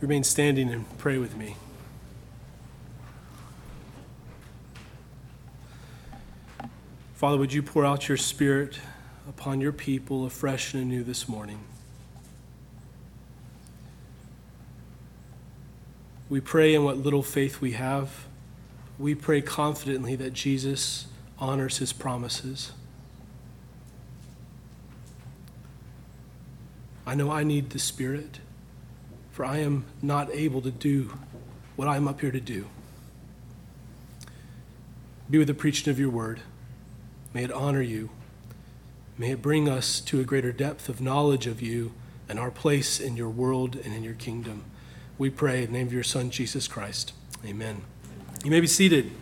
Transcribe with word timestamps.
Remain 0.00 0.22
standing 0.22 0.70
and 0.70 0.98
pray 0.98 1.18
with 1.18 1.36
me. 1.36 1.56
Father, 7.14 7.36
would 7.36 7.52
you 7.52 7.64
pour 7.64 7.84
out 7.84 8.08
your 8.08 8.16
Spirit 8.16 8.78
upon 9.28 9.60
your 9.60 9.72
people 9.72 10.24
afresh 10.24 10.72
and 10.72 10.84
anew 10.84 11.02
this 11.02 11.28
morning? 11.28 11.58
We 16.28 16.40
pray 16.40 16.74
in 16.74 16.84
what 16.84 16.98
little 16.98 17.24
faith 17.24 17.60
we 17.60 17.72
have. 17.72 18.26
We 19.00 19.16
pray 19.16 19.40
confidently 19.40 20.14
that 20.14 20.32
Jesus 20.32 21.06
honors 21.40 21.78
his 21.78 21.92
promises. 21.92 22.70
I 27.04 27.16
know 27.16 27.32
I 27.32 27.42
need 27.42 27.70
the 27.70 27.78
Spirit, 27.80 28.38
for 29.38 29.44
I 29.44 29.58
am 29.58 29.84
not 30.02 30.30
able 30.32 30.60
to 30.62 30.70
do 30.72 31.12
what 31.76 31.86
I'm 31.86 32.08
up 32.08 32.22
here 32.22 32.32
to 32.32 32.40
do. 32.40 32.66
Be 35.30 35.38
with 35.38 35.46
the 35.46 35.54
preaching 35.54 35.88
of 35.92 35.96
your 35.96 36.10
word. 36.10 36.40
May 37.32 37.44
it 37.44 37.52
honor 37.52 37.80
you. 37.80 38.10
May 39.16 39.30
it 39.30 39.40
bring 39.40 39.68
us 39.68 40.00
to 40.00 40.18
a 40.18 40.24
greater 40.24 40.50
depth 40.50 40.88
of 40.88 41.00
knowledge 41.00 41.46
of 41.46 41.62
you 41.62 41.92
and 42.28 42.36
our 42.36 42.50
place 42.50 42.98
in 42.98 43.16
your 43.16 43.28
world 43.28 43.76
and 43.76 43.94
in 43.94 44.02
your 44.02 44.14
kingdom. 44.14 44.64
We 45.18 45.30
pray 45.30 45.62
in 45.62 45.66
the 45.66 45.78
name 45.78 45.86
of 45.86 45.92
your 45.92 46.02
Son, 46.02 46.30
Jesus 46.30 46.66
Christ. 46.66 47.12
Amen. 47.46 47.82
You 48.42 48.50
may 48.50 48.58
be 48.58 48.66
seated. 48.66 49.12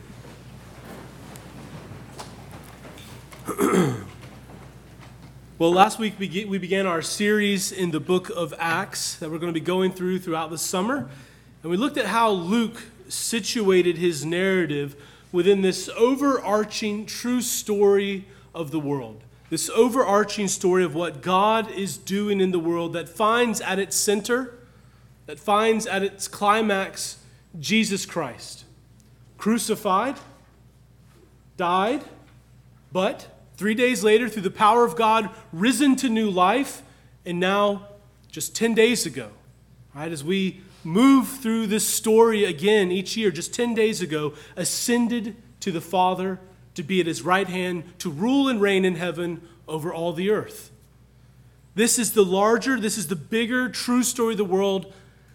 Well, 5.58 5.72
last 5.72 5.98
week 5.98 6.18
we 6.18 6.58
began 6.58 6.84
our 6.84 7.00
series 7.00 7.72
in 7.72 7.90
the 7.90 7.98
book 7.98 8.28
of 8.28 8.52
Acts 8.58 9.16
that 9.16 9.30
we're 9.30 9.38
going 9.38 9.54
to 9.54 9.58
be 9.58 9.64
going 9.64 9.90
through 9.90 10.18
throughout 10.18 10.50
the 10.50 10.58
summer. 10.58 11.08
And 11.62 11.70
we 11.70 11.78
looked 11.78 11.96
at 11.96 12.04
how 12.04 12.28
Luke 12.28 12.82
situated 13.08 13.96
his 13.96 14.22
narrative 14.22 15.02
within 15.32 15.62
this 15.62 15.88
overarching 15.96 17.06
true 17.06 17.40
story 17.40 18.26
of 18.54 18.70
the 18.70 18.78
world. 18.78 19.22
This 19.48 19.70
overarching 19.70 20.48
story 20.48 20.84
of 20.84 20.94
what 20.94 21.22
God 21.22 21.70
is 21.70 21.96
doing 21.96 22.38
in 22.42 22.50
the 22.50 22.58
world 22.58 22.92
that 22.92 23.08
finds 23.08 23.62
at 23.62 23.78
its 23.78 23.96
center, 23.96 24.58
that 25.24 25.38
finds 25.38 25.86
at 25.86 26.02
its 26.02 26.28
climax 26.28 27.16
Jesus 27.58 28.04
Christ. 28.04 28.66
Crucified, 29.38 30.16
died, 31.56 32.04
but 32.92 33.28
three 33.56 33.74
days 33.74 34.04
later, 34.04 34.28
through 34.28 34.42
the 34.42 34.50
power 34.50 34.84
of 34.84 34.96
God, 34.96 35.30
risen 35.52 35.96
to 35.96 36.08
new 36.08 36.30
life, 36.30 36.82
and 37.24 37.40
now, 37.40 37.88
just 38.30 38.54
10 38.54 38.74
days 38.74 39.06
ago, 39.06 39.30
right, 39.94 40.12
as 40.12 40.22
we 40.22 40.60
move 40.84 41.28
through 41.28 41.66
this 41.66 41.86
story 41.86 42.44
again 42.44 42.92
each 42.92 43.16
year, 43.16 43.30
just 43.30 43.52
10 43.52 43.74
days 43.74 44.00
ago, 44.00 44.34
ascended 44.56 45.34
to 45.60 45.72
the 45.72 45.80
Father 45.80 46.38
to 46.74 46.82
be 46.82 47.00
at 47.00 47.06
his 47.06 47.22
right 47.22 47.48
hand, 47.48 47.82
to 47.98 48.10
rule 48.10 48.48
and 48.48 48.60
reign 48.60 48.84
in 48.84 48.94
heaven 48.94 49.40
over 49.66 49.92
all 49.92 50.12
the 50.12 50.30
earth. 50.30 50.70
This 51.74 51.98
is 51.98 52.12
the 52.12 52.24
larger, 52.24 52.78
this 52.78 52.96
is 52.96 53.08
the 53.08 53.16
bigger, 53.16 53.68
true 53.68 54.02
story 54.02 54.34
of 54.34 54.38
the 54.38 54.44
world 54.44 54.92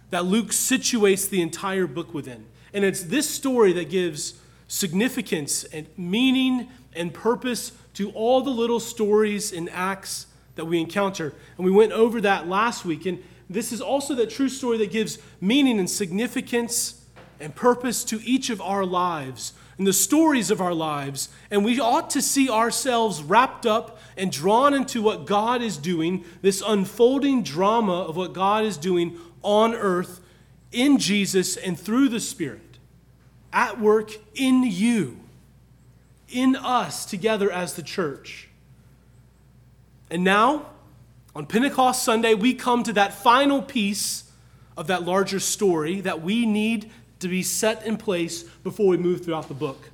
that 0.10 0.26
Luke 0.26 0.50
situates 0.50 1.30
the 1.30 1.42
entire 1.42 1.88
book 1.88 2.14
within. 2.14 2.46
And 2.74 2.86
it's 2.86 3.04
this 3.04 3.30
story 3.30 3.74
that 3.74 3.90
gives 3.90 4.36
significance 4.68 5.64
and 5.66 5.88
meaning 5.98 6.70
and 6.96 7.14
purpose 7.14 7.74
to 7.96 8.12
all 8.12 8.42
the 8.42 8.50
little 8.50 8.80
stories 8.80 9.52
in 9.52 9.70
Acts 9.70 10.28
that 10.56 10.66
we 10.66 10.80
encounter. 10.80 11.34
And 11.58 11.66
we 11.66 11.72
went 11.72 11.92
over 11.92 12.22
that 12.22 12.48
last 12.48 12.86
week. 12.86 13.06
And 13.06 13.24
this 13.50 13.72
is 13.72 13.82
also 13.82 14.16
that 14.16 14.30
true 14.30 14.50
story 14.50 14.78
that 14.80 14.92
gives 14.92 15.20
meaning 15.40 15.80
and 15.80 15.90
significance 15.90 17.06
and 17.40 17.56
purpose 17.56 18.04
to 18.06 18.22
each 18.24 18.50
of 18.50 18.62
our 18.62 18.86
lives 18.86 19.54
and 19.78 19.88
the 19.88 19.94
stories 19.94 20.52
of 20.52 20.62
our 20.62 20.76
lives. 20.76 21.30
And 21.50 21.66
we 21.66 21.80
ought 21.80 22.12
to 22.12 22.22
see 22.22 22.50
ourselves 22.50 23.24
wrapped 23.24 23.66
up 23.66 23.98
and 24.16 24.32
drawn 24.32 24.76
into 24.76 25.02
what 25.02 25.26
God 25.26 25.64
is 25.64 25.78
doing, 25.78 26.24
this 26.44 26.62
unfolding 26.66 27.42
drama 27.42 28.02
of 28.04 28.16
what 28.16 28.34
God 28.34 28.64
is 28.64 28.78
doing 28.78 29.18
on 29.42 29.74
earth 29.74 30.22
in 30.72 31.00
Jesus 31.00 31.58
and 31.58 31.80
through 31.80 32.10
the 32.10 32.20
Spirit, 32.20 32.78
at 33.52 33.80
work 33.80 34.12
in 34.36 34.64
you 34.64 35.21
in 36.32 36.56
us 36.56 37.06
together 37.06 37.52
as 37.52 37.74
the 37.74 37.84
church. 37.84 38.50
And 40.10 40.24
now, 40.24 40.68
on 41.36 41.46
Pentecost 41.46 42.04
Sunday, 42.04 42.34
we 42.34 42.54
come 42.54 42.84
to 42.84 42.94
that 42.94 43.14
final 43.14 43.62
piece 43.62 44.26
of 44.76 44.88
that 44.88 45.04
larger 45.04 45.40
story 45.40 46.02
that 46.02 46.22
we 46.22 46.46
need 46.46 46.92
to 47.20 47.28
be 47.28 47.44
set 47.44 47.86
in 47.86 47.98
place 47.98 48.44
before 48.44 48.88
we 48.88 48.98
move 48.98 49.24
throughout 49.24 49.48
the 49.48 49.54
book. 49.54 49.90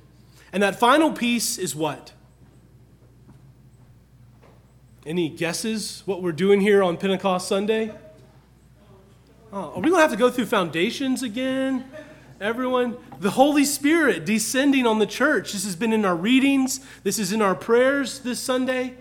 And 0.52 0.62
that 0.62 0.78
final 0.78 1.12
piece 1.12 1.58
is 1.58 1.76
what? 1.76 2.12
Any 5.06 5.28
guesses 5.28 6.02
what 6.06 6.22
we're 6.22 6.32
doing 6.32 6.60
here 6.60 6.82
on 6.82 6.96
Pentecost 6.96 7.48
Sunday? 7.48 7.94
Oh, 9.52 9.72
are 9.74 9.80
we 9.80 9.90
going 9.90 9.94
to 9.94 10.00
have 10.00 10.10
to 10.10 10.16
go 10.16 10.30
through 10.30 10.46
foundations 10.46 11.22
again? 11.22 11.84
Everyone, 12.40 12.96
the 13.18 13.30
Holy 13.30 13.64
Spirit 13.64 14.24
descending 14.24 14.86
on 14.86 15.00
the 15.00 15.06
church. 15.06 15.52
This 15.52 15.64
has 15.64 15.74
been 15.74 15.92
in 15.92 16.04
our 16.04 16.14
readings, 16.14 16.78
this 17.02 17.18
is 17.18 17.32
in 17.32 17.42
our 17.42 17.56
prayers 17.56 18.20
this 18.20 18.38
Sunday. 18.38 18.94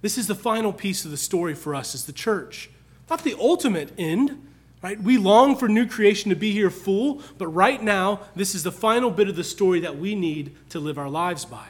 This 0.00 0.16
is 0.16 0.28
the 0.28 0.34
final 0.34 0.72
piece 0.72 1.04
of 1.04 1.10
the 1.10 1.18
story 1.18 1.54
for 1.54 1.74
us 1.74 1.94
as 1.94 2.06
the 2.06 2.12
church. 2.12 2.70
Not 3.10 3.22
the 3.22 3.34
ultimate 3.38 3.92
end, 3.98 4.48
right? 4.80 4.98
We 4.98 5.18
long 5.18 5.56
for 5.56 5.68
new 5.68 5.86
creation 5.86 6.30
to 6.30 6.36
be 6.36 6.52
here 6.52 6.70
full, 6.70 7.20
but 7.36 7.48
right 7.48 7.82
now, 7.82 8.20
this 8.34 8.54
is 8.54 8.62
the 8.62 8.72
final 8.72 9.10
bit 9.10 9.28
of 9.28 9.36
the 9.36 9.44
story 9.44 9.80
that 9.80 9.98
we 9.98 10.14
need 10.14 10.54
to 10.70 10.80
live 10.80 10.96
our 10.96 11.10
lives 11.10 11.44
by. 11.44 11.66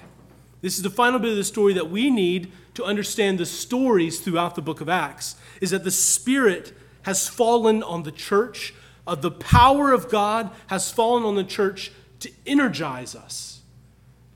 This 0.61 0.77
is 0.77 0.83
the 0.83 0.91
final 0.91 1.19
bit 1.19 1.31
of 1.31 1.37
the 1.37 1.45
story 1.45 1.73
that 1.73 1.91
we 1.91 2.09
need 2.09 2.53
to 2.75 2.85
understand 2.85 3.39
the 3.39 3.47
stories 3.47 4.21
throughout 4.21 4.55
the 4.55 4.63
book 4.63 4.81
of 4.81 4.89
Acts 4.89 5.35
is 5.61 5.71
that 5.71 5.83
the 5.83 5.91
Spirit 5.91 6.73
has 7.03 7.27
fallen 7.27 7.83
on 7.83 8.05
the 8.05 8.13
church 8.13 8.75
uh, 9.09 9.15
the 9.15 9.31
power 9.31 9.93
of 9.93 10.09
God 10.09 10.51
has 10.69 10.93
fallen 10.93 11.25
on 11.25 11.35
the 11.35 11.45
church 11.45 11.91
to 12.21 12.31
energize 12.47 13.17
us, 13.17 13.63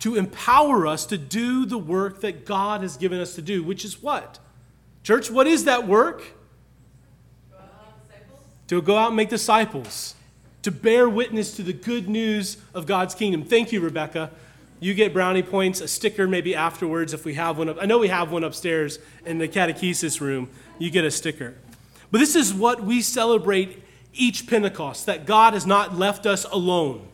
to 0.00 0.16
empower 0.16 0.86
us 0.86 1.06
to 1.06 1.18
do 1.18 1.64
the 1.64 1.78
work 1.78 2.20
that 2.22 2.44
God 2.44 2.80
has 2.80 2.96
given 2.96 3.20
us 3.20 3.34
to 3.36 3.42
do, 3.42 3.62
which 3.62 3.84
is 3.84 4.02
what? 4.02 4.38
Church, 5.04 5.30
what 5.30 5.46
is 5.46 5.64
that 5.64 5.86
work? 5.86 6.24
to 8.68 8.80
go 8.80 8.96
out 8.96 9.08
and 9.08 9.16
make 9.16 9.28
disciples, 9.28 10.14
to 10.62 10.70
bear 10.70 11.06
witness 11.06 11.54
to 11.56 11.62
the 11.62 11.74
good 11.74 12.08
news 12.08 12.56
of 12.72 12.86
God's 12.86 13.14
kingdom. 13.14 13.44
Thank 13.44 13.70
you, 13.70 13.80
Rebecca. 13.80 14.30
You 14.80 14.94
get 14.94 15.12
brownie 15.12 15.42
points, 15.42 15.82
a 15.82 15.88
sticker 15.88 16.26
maybe 16.26 16.54
afterwards 16.54 17.12
if 17.12 17.26
we 17.26 17.34
have 17.34 17.58
one. 17.58 17.68
Up, 17.68 17.76
I 17.78 17.84
know 17.84 17.98
we 17.98 18.08
have 18.08 18.32
one 18.32 18.44
upstairs 18.44 18.98
in 19.26 19.36
the 19.36 19.46
catechesis 19.46 20.22
room. 20.22 20.48
You 20.78 20.90
get 20.90 21.04
a 21.04 21.10
sticker. 21.10 21.54
But 22.10 22.18
this 22.18 22.34
is 22.34 22.54
what 22.54 22.82
we 22.82 23.02
celebrate 23.02 23.82
each 24.14 24.46
Pentecost 24.46 25.06
that 25.06 25.26
God 25.26 25.54
has 25.54 25.66
not 25.66 25.96
left 25.96 26.26
us 26.26 26.44
alone 26.44 27.08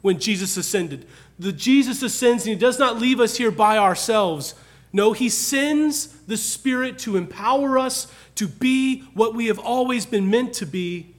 when 0.00 0.18
Jesus 0.18 0.56
ascended. 0.56 1.06
The 1.38 1.52
Jesus 1.52 2.02
ascends 2.02 2.44
and 2.44 2.54
he 2.54 2.58
does 2.58 2.78
not 2.78 2.98
leave 2.98 3.20
us 3.20 3.36
here 3.36 3.50
by 3.50 3.78
ourselves. 3.78 4.54
No, 4.92 5.12
he 5.12 5.28
sends 5.28 6.06
the 6.06 6.36
Spirit 6.36 6.98
to 7.00 7.16
empower 7.16 7.78
us 7.78 8.12
to 8.36 8.46
be 8.46 9.00
what 9.14 9.34
we 9.34 9.46
have 9.46 9.58
always 9.58 10.06
been 10.06 10.30
meant 10.30 10.52
to 10.54 10.66
be 10.66 11.14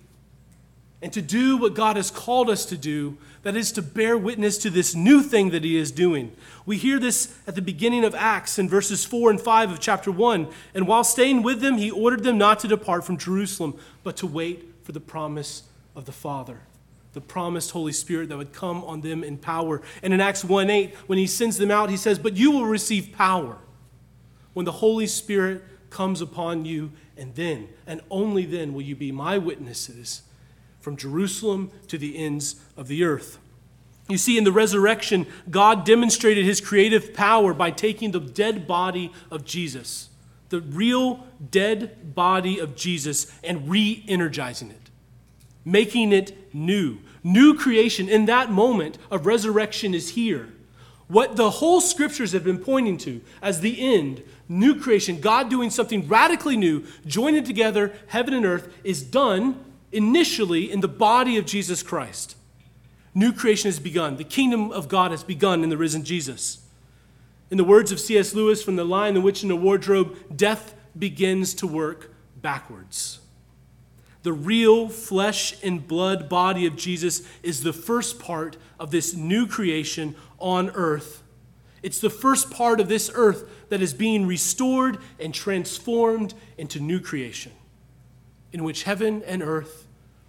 and 1.02 1.12
to 1.14 1.22
do 1.22 1.58
what 1.58 1.76
God 1.76 1.98
has 1.98 2.10
called 2.10 2.50
us 2.50 2.66
to 2.66 2.78
do, 2.78 3.18
that 3.44 3.56
is 3.56 3.72
to 3.74 3.82
bear 3.82 4.18
witness 4.18 4.58
to 4.60 4.70
this 4.70 4.96
new 4.96 5.22
thing 5.22 5.52
that 5.52 5.64
He 5.64 5.78
is 5.78 5.92
doing. 5.92 6.32
We 6.66 6.78
hear 6.78 7.00
this 7.00 7.38
at 7.46 7.56
the 7.56 7.62
beginning 7.62 8.04
of 8.04 8.16
Acts 8.16 8.58
in 8.58 8.68
verses 8.68 9.06
4 9.06 9.30
and 9.30 9.40
5 9.40 9.72
of 9.72 9.80
chapter 9.80 10.12
1. 10.12 10.48
And 10.74 10.88
while 10.88 11.04
staying 11.04 11.44
with 11.44 11.62
them, 11.62 11.78
He 11.78 11.92
ordered 11.92 12.24
them 12.24 12.38
not 12.38 12.60
to 12.62 12.68
depart 12.68 13.04
from 13.04 13.18
Jerusalem, 13.18 13.78
but 14.04 14.18
to 14.18 14.26
wait 14.28 14.75
for 14.86 14.92
the 14.92 15.00
promise 15.00 15.64
of 15.96 16.06
the 16.06 16.12
Father, 16.12 16.62
the 17.14 17.22
promised 17.22 17.72
Holy 17.72 17.92
Spirit 17.92 18.30
that 18.30 18.38
would 18.38 18.54
come 18.54 18.84
on 18.84 19.02
them 19.02 19.24
in 19.24 19.38
power. 19.38 19.82
And 20.04 20.14
in 20.14 20.22
Acts 20.22 20.46
1 20.46 20.70
8, 20.70 20.96
when 21.08 21.18
he 21.18 21.26
sends 21.26 21.58
them 21.58 21.72
out, 21.72 21.90
he 21.90 21.98
says, 21.98 22.20
But 22.20 22.38
you 22.38 22.52
will 22.52 22.66
receive 22.66 23.12
power 23.12 23.58
when 24.54 24.66
the 24.66 24.74
Holy 24.74 25.08
Spirit 25.08 25.64
comes 25.90 26.22
upon 26.22 26.66
you, 26.66 26.92
and 27.18 27.34
then, 27.34 27.68
and 27.88 28.02
only 28.12 28.46
then, 28.46 28.74
will 28.74 28.84
you 28.84 28.96
be 28.96 29.12
my 29.12 29.38
witnesses 29.40 30.22
from 30.80 30.96
Jerusalem 30.96 31.72
to 31.88 31.98
the 31.98 32.16
ends 32.16 32.58
of 32.78 32.88
the 32.88 33.04
earth. 33.04 33.40
You 34.08 34.20
see, 34.20 34.38
in 34.38 34.44
the 34.44 34.52
resurrection, 34.52 35.26
God 35.50 35.84
demonstrated 35.84 36.46
his 36.46 36.62
creative 36.62 37.12
power 37.12 37.56
by 37.56 37.72
taking 37.72 38.12
the 38.12 38.20
dead 38.20 38.68
body 38.68 39.12
of 39.32 39.46
Jesus 39.46 40.10
the 40.56 40.62
real 40.62 41.28
dead 41.52 42.16
body 42.16 42.60
of 42.60 42.76
Jesus 42.76 43.32
and 43.44 43.70
re 43.70 44.04
energizing 44.08 44.70
it, 44.70 44.90
making 45.66 46.14
it 46.14 46.54
new. 46.54 47.00
New 47.24 47.56
creation 47.56 48.08
in 48.08 48.26
that 48.26 48.52
moment 48.52 48.98
of 49.12 49.26
resurrection 49.26 49.94
is 49.94 50.10
here. 50.10 50.54
What 51.08 51.36
the 51.36 51.50
whole 51.50 51.82
scriptures 51.82 52.32
have 52.32 52.44
been 52.44 52.58
pointing 52.58 52.98
to 53.00 53.22
as 53.42 53.60
the 53.60 53.94
end, 53.94 54.24
new 54.48 54.80
creation, 54.80 55.20
God 55.20 55.50
doing 55.50 55.70
something 55.70 56.08
radically 56.08 56.56
new, 56.56 56.86
joining 57.06 57.44
together 57.44 57.94
heaven 58.08 58.34
and 58.34 58.46
earth, 58.46 58.74
is 58.84 59.04
done 59.04 59.64
initially 59.92 60.72
in 60.72 60.80
the 60.80 60.88
body 60.88 61.38
of 61.38 61.46
Jesus 61.46 61.84
Christ. 61.84 62.38
New 63.14 63.34
creation 63.34 63.68
has 63.68 63.80
begun. 63.80 64.18
The 64.18 64.24
kingdom 64.24 64.72
of 64.72 64.88
God 64.88 65.12
has 65.12 65.24
begun 65.24 65.64
in 65.64 65.70
the 65.70 65.78
risen 65.78 66.04
Jesus. 66.04 66.65
In 67.52 67.58
the 67.58 67.64
words 67.64 67.92
of 67.92 68.00
C.S. 68.00 68.34
Lewis 68.34 68.64
from 68.64 68.76
The 68.76 68.84
Lion, 68.84 69.14
the 69.14 69.22
Witch, 69.22 69.44
and 69.44 69.52
the 69.52 69.56
Wardrobe, 69.56 70.18
death 70.36 70.74
begins 70.98 71.54
to 71.56 71.68
work 71.68 72.12
backwards. 72.42 73.20
The 74.24 74.34
real 74.34 74.90
flesh 74.90 75.56
and 75.64 75.88
blood 75.88 76.28
body 76.28 76.66
of 76.66 76.76
Jesus 76.76 77.22
is 77.44 77.62
the 77.62 77.74
first 77.74 78.20
part 78.20 78.58
of 78.80 78.90
this 78.90 79.14
new 79.14 79.46
creation 79.46 80.16
on 80.40 80.72
earth. 80.72 81.22
It's 81.84 82.00
the 82.00 82.10
first 82.10 82.50
part 82.50 82.80
of 82.80 82.88
this 82.88 83.12
earth 83.14 83.48
that 83.70 83.84
is 83.84 83.94
being 83.94 84.26
restored 84.26 84.98
and 85.20 85.32
transformed 85.32 86.34
into 86.58 86.80
new 86.80 87.00
creation, 87.00 87.52
in 88.52 88.64
which 88.64 88.84
heaven 88.84 89.22
and 89.28 89.44
earth 89.44 89.86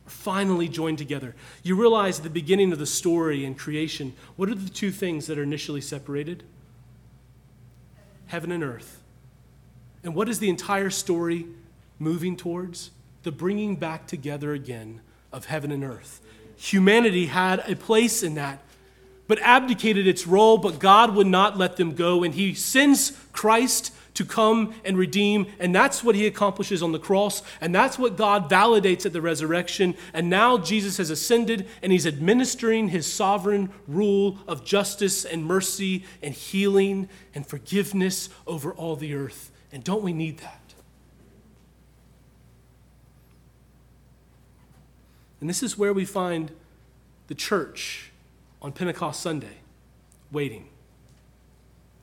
are 0.07 0.11
finally 0.11 0.69
joined 0.69 0.99
together. 0.99 1.35
You 1.63 1.77
realize 1.77 2.19
at 2.19 2.25
the 2.25 2.31
beginning 2.31 2.73
of 2.73 2.79
the 2.79 2.85
story 2.85 3.47
and 3.47 3.59
creation, 3.59 4.13
what 4.37 4.51
are 4.51 4.55
the 4.55 4.69
two 4.69 4.91
things 4.91 5.27
that 5.29 5.39
are 5.39 5.43
initially 5.43 5.81
separated? 5.81 6.45
Heaven 8.27 8.53
and 8.53 8.63
earth. 8.63 9.03
And 10.03 10.15
what 10.15 10.29
is 10.29 10.39
the 10.39 10.49
entire 10.49 10.91
story 10.91 11.47
moving 11.99 12.37
towards? 12.37 12.91
the 13.27 13.33
bringing 13.33 13.75
back 13.75 14.07
together 14.07 14.53
again 14.53 15.01
of 15.33 15.47
heaven 15.47 15.73
and 15.73 15.83
earth. 15.83 16.21
Humanity 16.57 17.27
had 17.27 17.59
a 17.69 17.75
place 17.75 18.23
in 18.23 18.37
that, 18.37 18.63
but 19.27 19.41
abdicated 19.41 20.07
its 20.07 20.29
role, 20.29 20.59
but 20.59 20.79
God 20.79 21.17
would 21.17 21.27
not 21.27 21.59
let 21.59 21.77
them 21.77 21.97
go, 21.97 22.23
and 22.23 22.33
He 22.33 22.55
sends 22.55 23.11
Christ 23.33 23.93
to 24.17 24.25
come 24.25 24.75
and 24.85 24.99
redeem, 24.99 25.47
and 25.59 25.75
that's 25.75 26.03
what 26.03 26.15
He 26.15 26.27
accomplishes 26.27 26.83
on 26.83 26.93
the 26.93 26.99
cross, 26.99 27.43
and 27.61 27.75
that's 27.75 27.99
what 27.99 28.17
God 28.17 28.51
validates 28.51 29.07
at 29.07 29.13
the 29.13 29.21
resurrection. 29.21 29.95
And 30.13 30.29
now 30.29 30.59
Jesus 30.59 30.97
has 30.97 31.11
ascended, 31.11 31.69
and 31.83 31.93
He's 31.93 32.07
administering 32.07 32.89
His 32.89 33.11
sovereign 33.11 33.71
rule 33.87 34.39
of 34.49 34.65
justice 34.65 35.25
and 35.25 35.45
mercy 35.45 36.05
and 36.23 36.35
healing 36.35 37.09
and 37.35 37.47
forgiveness 37.47 38.29
over 38.47 38.73
all 38.73 38.97
the 38.97 39.15
earth. 39.15 39.53
And 39.71 39.85
don't 39.85 40.03
we 40.03 40.13
need 40.13 40.39
that? 40.39 40.61
And 45.41 45.51
this 45.51 45.63
is 45.63 45.77
where 45.77 45.93
we 45.93 46.05
find 46.05 46.51
the 47.27 47.35
church 47.35 48.11
on 48.63 48.73
Pentecost 48.73 49.21
Sunday 49.21 49.59
waiting. 50.33 50.69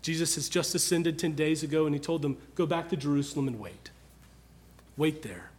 Jesus 0.03 0.35
has 0.35 0.47
just 0.47 0.75
ascended 0.75 1.17
10 1.17 1.33
days 1.33 1.63
ago, 1.63 1.88
and 1.88 1.95
he 1.95 2.00
told 2.00 2.21
them, 2.21 2.38
Go 2.53 2.67
back 2.67 2.89
to 2.89 2.95
Jerusalem 2.95 3.47
and 3.47 3.59
wait. 3.59 3.89
Wait 4.95 5.23
there. 5.23 5.50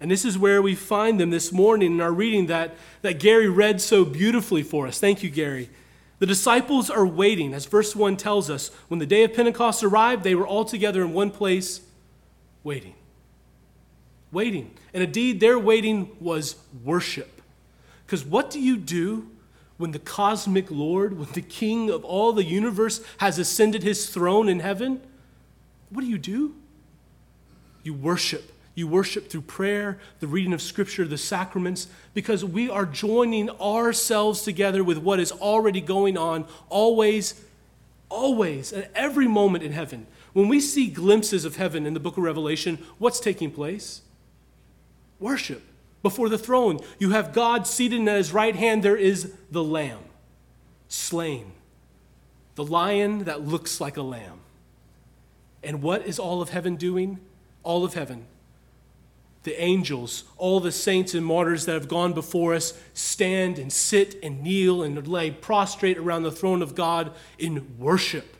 And 0.00 0.10
this 0.10 0.24
is 0.24 0.36
where 0.36 0.60
we 0.60 0.74
find 0.74 1.20
them 1.20 1.30
this 1.30 1.52
morning 1.52 1.92
in 1.92 2.00
our 2.00 2.10
reading 2.10 2.46
that, 2.46 2.74
that 3.02 3.20
Gary 3.20 3.48
read 3.48 3.80
so 3.80 4.04
beautifully 4.04 4.64
for 4.64 4.88
us. 4.88 4.98
Thank 4.98 5.22
you, 5.22 5.30
Gary. 5.30 5.70
The 6.18 6.26
disciples 6.26 6.90
are 6.90 7.06
waiting, 7.06 7.54
as 7.54 7.66
verse 7.66 7.94
1 7.94 8.16
tells 8.16 8.50
us. 8.50 8.72
When 8.88 8.98
the 8.98 9.06
day 9.06 9.22
of 9.22 9.34
Pentecost 9.34 9.84
arrived, 9.84 10.24
they 10.24 10.34
were 10.34 10.46
all 10.46 10.64
together 10.64 11.02
in 11.02 11.12
one 11.12 11.30
place, 11.30 11.82
waiting 12.64 12.94
waiting. 14.32 14.70
And 14.92 15.04
indeed, 15.04 15.38
their 15.38 15.58
waiting 15.58 16.10
was 16.18 16.56
worship. 16.82 17.42
Because 18.04 18.24
what 18.24 18.50
do 18.50 18.58
you 18.58 18.76
do 18.76 19.28
when 19.82 19.90
the 19.90 19.98
cosmic 19.98 20.70
Lord, 20.70 21.18
when 21.18 21.28
the 21.32 21.42
King 21.42 21.90
of 21.90 22.04
all 22.04 22.32
the 22.32 22.44
universe 22.44 23.02
has 23.18 23.38
ascended 23.38 23.82
his 23.82 24.08
throne 24.08 24.48
in 24.48 24.60
heaven? 24.60 25.02
What 25.90 26.02
do 26.02 26.06
you 26.06 26.18
do? 26.18 26.54
You 27.82 27.92
worship. 27.92 28.52
You 28.76 28.86
worship 28.86 29.28
through 29.28 29.42
prayer, 29.42 29.98
the 30.20 30.28
reading 30.28 30.52
of 30.52 30.62
Scripture, 30.62 31.04
the 31.04 31.18
sacraments, 31.18 31.88
because 32.14 32.44
we 32.44 32.70
are 32.70 32.86
joining 32.86 33.50
ourselves 33.50 34.42
together 34.42 34.84
with 34.84 34.98
what 34.98 35.18
is 35.18 35.32
already 35.32 35.80
going 35.80 36.16
on, 36.16 36.46
always, 36.70 37.42
always, 38.08 38.72
at 38.72 38.90
every 38.94 39.26
moment 39.26 39.64
in 39.64 39.72
heaven. 39.72 40.06
When 40.32 40.48
we 40.48 40.60
see 40.60 40.86
glimpses 40.86 41.44
of 41.44 41.56
heaven 41.56 41.86
in 41.86 41.92
the 41.92 42.00
book 42.00 42.16
of 42.16 42.22
Revelation, 42.22 42.78
what's 42.98 43.20
taking 43.20 43.50
place? 43.50 44.02
worship 45.18 45.62
before 46.02 46.28
the 46.28 46.38
throne. 46.38 46.80
You 46.98 47.10
have 47.10 47.32
God 47.32 47.66
seated 47.66 48.06
at 48.08 48.16
his 48.16 48.32
right 48.32 48.56
hand. 48.56 48.82
There 48.82 48.96
is 48.96 49.32
the 49.50 49.64
lamb 49.64 50.00
slain, 50.88 51.52
the 52.54 52.64
lion 52.64 53.24
that 53.24 53.46
looks 53.46 53.80
like 53.80 53.96
a 53.96 54.02
lamb. 54.02 54.40
And 55.62 55.80
what 55.82 56.06
is 56.06 56.18
all 56.18 56.42
of 56.42 56.50
heaven 56.50 56.76
doing? 56.76 57.18
All 57.62 57.84
of 57.84 57.94
heaven. 57.94 58.26
The 59.44 59.60
angels, 59.60 60.24
all 60.36 60.60
the 60.60 60.70
saints 60.70 61.14
and 61.14 61.24
martyrs 61.24 61.64
that 61.64 61.72
have 61.72 61.88
gone 61.88 62.12
before 62.12 62.54
us 62.54 62.78
stand 62.94 63.58
and 63.58 63.72
sit 63.72 64.22
and 64.22 64.42
kneel 64.42 64.82
and 64.82 65.06
lay 65.08 65.30
prostrate 65.30 65.98
around 65.98 66.24
the 66.24 66.30
throne 66.30 66.62
of 66.62 66.74
God 66.74 67.12
in 67.38 67.78
worship. 67.78 68.36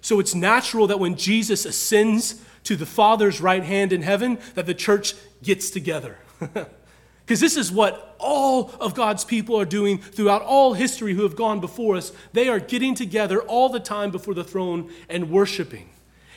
So 0.00 0.20
it's 0.20 0.34
natural 0.34 0.86
that 0.88 1.00
when 1.00 1.16
Jesus 1.16 1.64
ascends 1.64 2.42
to 2.64 2.76
the 2.76 2.86
Father's 2.86 3.40
right 3.40 3.64
hand 3.64 3.92
in 3.92 4.02
heaven 4.02 4.38
that 4.54 4.66
the 4.66 4.74
church 4.74 5.14
gets 5.42 5.70
together. 5.70 6.18
Because 7.24 7.40
this 7.40 7.56
is 7.56 7.70
what 7.70 8.16
all 8.18 8.72
of 8.80 8.94
God's 8.94 9.24
people 9.24 9.58
are 9.58 9.64
doing 9.64 9.98
throughout 9.98 10.42
all 10.42 10.74
history 10.74 11.14
who 11.14 11.22
have 11.22 11.36
gone 11.36 11.60
before 11.60 11.96
us. 11.96 12.12
They 12.32 12.48
are 12.48 12.58
getting 12.58 12.94
together 12.94 13.40
all 13.40 13.68
the 13.68 13.80
time 13.80 14.10
before 14.10 14.34
the 14.34 14.44
throne 14.44 14.92
and 15.08 15.30
worshiping. 15.30 15.90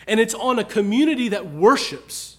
And 0.07 0.19
it's 0.19 0.35
on 0.35 0.59
a 0.59 0.63
community 0.63 1.29
that 1.29 1.51
worships, 1.51 2.37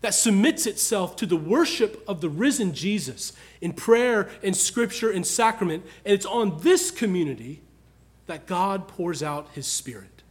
that 0.00 0.14
submits 0.14 0.66
itself 0.66 1.16
to 1.16 1.26
the 1.26 1.36
worship 1.36 2.02
of 2.06 2.20
the 2.20 2.28
risen 2.28 2.72
Jesus 2.72 3.32
in 3.60 3.72
prayer, 3.72 4.30
in 4.40 4.54
scripture, 4.54 5.10
in 5.10 5.24
sacrament. 5.24 5.84
And 6.04 6.14
it's 6.14 6.26
on 6.26 6.60
this 6.60 6.92
community 6.92 7.62
that 8.26 8.46
God 8.46 8.86
pours 8.86 9.22
out 9.22 9.48
his 9.54 9.66
Spirit. 9.66 10.22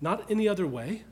Not 0.00 0.30
any 0.30 0.46
other 0.46 0.66
way. 0.66 1.02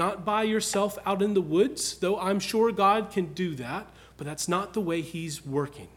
Not 0.00 0.24
by 0.24 0.44
yourself 0.44 0.96
out 1.04 1.20
in 1.20 1.34
the 1.34 1.42
woods, 1.42 1.98
though 1.98 2.18
I'm 2.18 2.40
sure 2.40 2.72
God 2.72 3.10
can 3.10 3.34
do 3.34 3.54
that, 3.56 3.86
but 4.16 4.26
that's 4.26 4.48
not 4.48 4.72
the 4.72 4.80
way 4.80 5.02
He's 5.02 5.44
working 5.44 5.88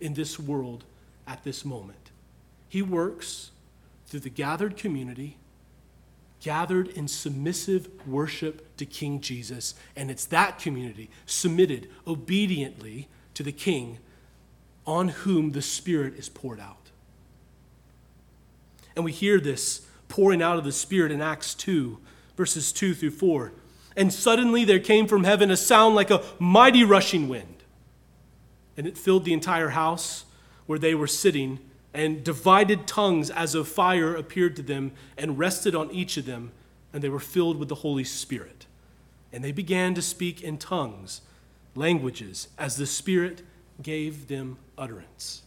in 0.00 0.14
this 0.14 0.40
world 0.40 0.82
at 1.24 1.44
this 1.44 1.64
moment. 1.64 2.10
He 2.68 2.82
works 2.82 3.52
through 4.08 4.18
the 4.18 4.28
gathered 4.28 4.76
community, 4.76 5.36
gathered 6.40 6.88
in 6.88 7.06
submissive 7.06 7.88
worship 8.08 8.76
to 8.78 8.86
King 8.86 9.20
Jesus, 9.20 9.76
and 9.94 10.10
it's 10.10 10.24
that 10.24 10.58
community 10.58 11.08
submitted 11.24 11.88
obediently 12.08 13.06
to 13.34 13.44
the 13.44 13.52
King 13.52 13.98
on 14.84 15.10
whom 15.10 15.52
the 15.52 15.62
Spirit 15.62 16.14
is 16.14 16.28
poured 16.28 16.58
out. 16.58 16.90
And 18.96 19.04
we 19.04 19.12
hear 19.12 19.38
this 19.38 19.86
pouring 20.08 20.42
out 20.42 20.58
of 20.58 20.64
the 20.64 20.72
Spirit 20.72 21.12
in 21.12 21.22
Acts 21.22 21.54
2, 21.54 22.00
verses 22.36 22.72
2 22.72 22.94
through 22.94 23.10
4. 23.10 23.52
And 23.96 24.12
suddenly 24.12 24.64
there 24.64 24.80
came 24.80 25.06
from 25.06 25.24
heaven 25.24 25.50
a 25.50 25.56
sound 25.56 25.94
like 25.94 26.10
a 26.10 26.22
mighty 26.38 26.82
rushing 26.82 27.28
wind, 27.28 27.62
and 28.76 28.86
it 28.86 28.98
filled 28.98 29.24
the 29.24 29.32
entire 29.32 29.70
house 29.70 30.24
where 30.66 30.78
they 30.78 30.94
were 30.94 31.06
sitting, 31.06 31.60
and 31.92 32.24
divided 32.24 32.88
tongues 32.88 33.30
as 33.30 33.54
of 33.54 33.68
fire 33.68 34.16
appeared 34.16 34.56
to 34.56 34.62
them 34.62 34.90
and 35.16 35.38
rested 35.38 35.74
on 35.76 35.90
each 35.92 36.16
of 36.16 36.26
them, 36.26 36.50
and 36.92 37.02
they 37.02 37.08
were 37.08 37.20
filled 37.20 37.56
with 37.56 37.68
the 37.68 37.76
Holy 37.76 38.02
Spirit. 38.02 38.66
And 39.32 39.44
they 39.44 39.52
began 39.52 39.94
to 39.94 40.02
speak 40.02 40.42
in 40.42 40.58
tongues, 40.58 41.20
languages, 41.76 42.48
as 42.58 42.76
the 42.76 42.86
Spirit 42.86 43.42
gave 43.80 44.26
them 44.26 44.58
utterance. 44.76 45.42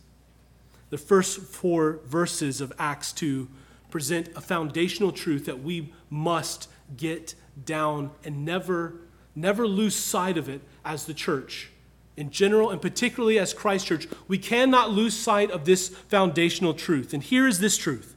The 0.89 0.97
first 0.97 1.39
four 1.39 1.99
verses 2.05 2.61
of 2.61 2.71
Acts 2.79 3.11
2 3.11 3.49
present 3.89 4.29
a 4.35 4.41
foundational 4.41 5.11
truth 5.11 5.45
that 5.45 5.61
we 5.61 5.91
must 6.09 6.69
get 6.95 7.35
down 7.65 8.11
and 8.23 8.45
never, 8.45 8.95
never 9.35 9.67
lose 9.67 9.95
sight 9.95 10.37
of 10.37 10.47
it 10.47 10.61
as 10.85 11.05
the 11.05 11.13
church. 11.13 11.71
In 12.15 12.31
general, 12.31 12.71
and 12.71 12.81
particularly 12.81 13.37
as 13.37 13.53
Christ 13.53 13.85
Church, 13.85 14.07
we 14.27 14.37
cannot 14.37 14.89
lose 14.91 15.15
sight 15.15 15.51
of 15.51 15.65
this 15.65 15.89
foundational 15.89 16.73
truth. 16.73 17.13
And 17.13 17.21
here 17.21 17.47
is 17.47 17.59
this 17.59 17.77
truth 17.77 18.15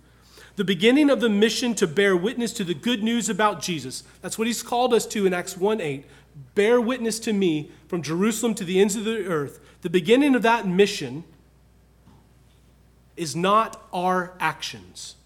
the 0.57 0.65
beginning 0.65 1.09
of 1.09 1.21
the 1.21 1.29
mission 1.29 1.75
to 1.75 1.87
bear 1.87 2.15
witness 2.15 2.53
to 2.53 2.65
the 2.65 2.75
good 2.75 3.03
news 3.03 3.31
about 3.31 3.62
Jesus. 3.62 4.03
That's 4.21 4.39
what 4.39 4.47
he's 4.47 4.62
called 4.62 4.93
us 4.93 5.07
to 5.07 5.25
in 5.25 5.33
Acts 5.33 5.57
1 5.57 5.81
8. 5.81 6.05
Bear 6.55 6.81
witness 6.81 7.19
to 7.21 7.33
me 7.33 7.71
from 7.89 8.03
Jerusalem 8.03 8.55
to 8.57 8.65
the 8.65 8.81
ends 8.81 8.97
of 8.97 9.05
the 9.05 9.27
earth. 9.27 9.61
The 9.83 9.91
beginning 9.91 10.35
of 10.35 10.43
that 10.43 10.67
mission 10.67 11.25
is 13.17 13.37
not 13.37 13.87
our 13.93 14.35
actions. 14.41 15.17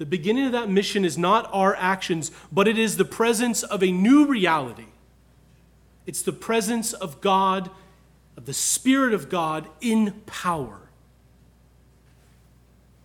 The 0.00 0.06
beginning 0.06 0.46
of 0.46 0.52
that 0.52 0.70
mission 0.70 1.04
is 1.04 1.18
not 1.18 1.50
our 1.52 1.76
actions, 1.76 2.30
but 2.50 2.66
it 2.66 2.78
is 2.78 2.96
the 2.96 3.04
presence 3.04 3.62
of 3.62 3.82
a 3.82 3.92
new 3.92 4.24
reality. 4.24 4.86
It's 6.06 6.22
the 6.22 6.32
presence 6.32 6.94
of 6.94 7.20
God, 7.20 7.70
of 8.34 8.46
the 8.46 8.54
Spirit 8.54 9.12
of 9.12 9.28
God 9.28 9.68
in 9.82 10.22
power. 10.24 10.88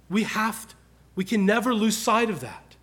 We 0.09 0.23
have 0.23 0.69
to, 0.69 0.75
we 1.15 1.25
can 1.25 1.45
never 1.45 1.73
lose 1.73 1.97
sight 1.97 2.29
of 2.29 2.39
that. 2.39 2.77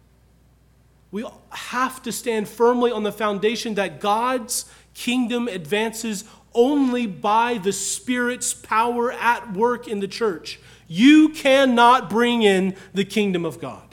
We 1.10 1.24
have 1.48 2.02
to 2.02 2.12
stand 2.12 2.50
firmly 2.50 2.92
on 2.92 3.04
the 3.04 3.12
foundation 3.12 3.76
that 3.76 3.98
God's 3.98 4.70
kingdom 4.92 5.48
advances 5.48 6.24
only 6.52 7.06
by 7.06 7.56
the 7.56 7.72
Spirit's 7.72 8.52
power 8.52 9.10
at 9.10 9.54
work 9.54 9.88
in 9.88 10.00
the 10.00 10.08
church. 10.08 10.60
You 10.86 11.30
cannot 11.30 12.10
bring 12.10 12.42
in 12.42 12.76
the 12.92 13.06
kingdom 13.06 13.46
of 13.46 13.58
God. 13.58 13.91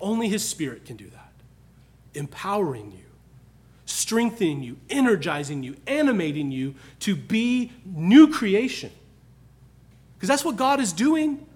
Only 0.00 0.28
His 0.28 0.46
Spirit 0.46 0.84
can 0.84 0.96
do 0.96 1.08
that, 1.10 1.32
empowering 2.14 2.92
you, 2.92 3.04
strengthening 3.86 4.62
you, 4.62 4.76
energizing 4.90 5.62
you, 5.62 5.76
animating 5.86 6.50
you 6.50 6.74
to 7.00 7.14
be 7.16 7.72
new 7.84 8.32
creation. 8.32 8.90
Because 10.16 10.28
that's 10.28 10.44
what 10.44 10.56
God 10.56 10.80
is 10.80 10.92
doing. 10.92 11.46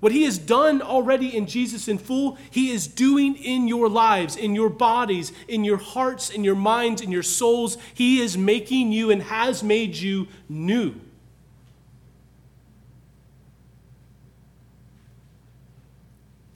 What 0.00 0.10
He 0.10 0.24
has 0.24 0.36
done 0.36 0.82
already 0.82 1.36
in 1.36 1.46
Jesus 1.46 1.86
in 1.86 1.96
full, 1.96 2.36
He 2.50 2.70
is 2.70 2.88
doing 2.88 3.36
in 3.36 3.68
your 3.68 3.88
lives, 3.88 4.34
in 4.34 4.54
your 4.54 4.68
bodies, 4.68 5.32
in 5.46 5.62
your 5.62 5.76
hearts, 5.76 6.28
in 6.28 6.42
your 6.42 6.56
minds, 6.56 7.02
in 7.02 7.12
your 7.12 7.22
souls. 7.22 7.78
He 7.94 8.20
is 8.20 8.36
making 8.36 8.90
you 8.90 9.12
and 9.12 9.22
has 9.22 9.62
made 9.62 9.94
you 9.94 10.26
new. 10.48 10.94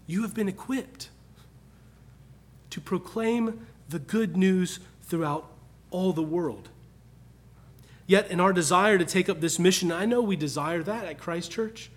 You 0.09 0.23
have 0.23 0.35
been 0.35 0.49
equipped 0.49 1.11
to 2.77 2.81
proclaim 2.83 3.67
the 3.89 3.99
good 3.99 4.37
news 4.37 4.81
throughout 5.03 5.51
all 5.91 6.13
the 6.13 6.23
world. 6.23 6.69
Yet, 8.07 8.31
in 8.31 8.39
our 8.39 8.53
desire 8.53 8.99
to 8.99 9.05
take 9.07 9.31
up 9.31 9.41
this 9.41 9.59
mission, 9.59 9.91
I 9.91 10.05
know 10.05 10.21
we 10.21 10.37
desire 10.37 10.83
that 10.83 11.07
at 11.07 11.19
Christ 11.19 11.51
Church. 11.51 11.91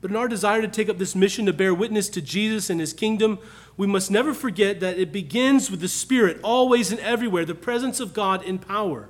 But 0.00 0.10
in 0.10 0.16
our 0.16 0.26
desire 0.26 0.62
to 0.62 0.66
take 0.66 0.88
up 0.88 0.98
this 0.98 1.14
mission 1.14 1.46
to 1.46 1.52
bear 1.52 1.72
witness 1.72 2.08
to 2.08 2.20
Jesus 2.20 2.70
and 2.70 2.80
his 2.80 2.92
kingdom, 2.92 3.38
we 3.76 3.86
must 3.86 4.10
never 4.10 4.34
forget 4.34 4.80
that 4.80 4.98
it 4.98 5.12
begins 5.12 5.70
with 5.70 5.78
the 5.78 5.86
Spirit, 5.86 6.40
always 6.42 6.90
and 6.90 6.98
everywhere, 6.98 7.44
the 7.44 7.54
presence 7.54 8.00
of 8.00 8.12
God 8.12 8.42
in 8.42 8.58
power. 8.58 9.08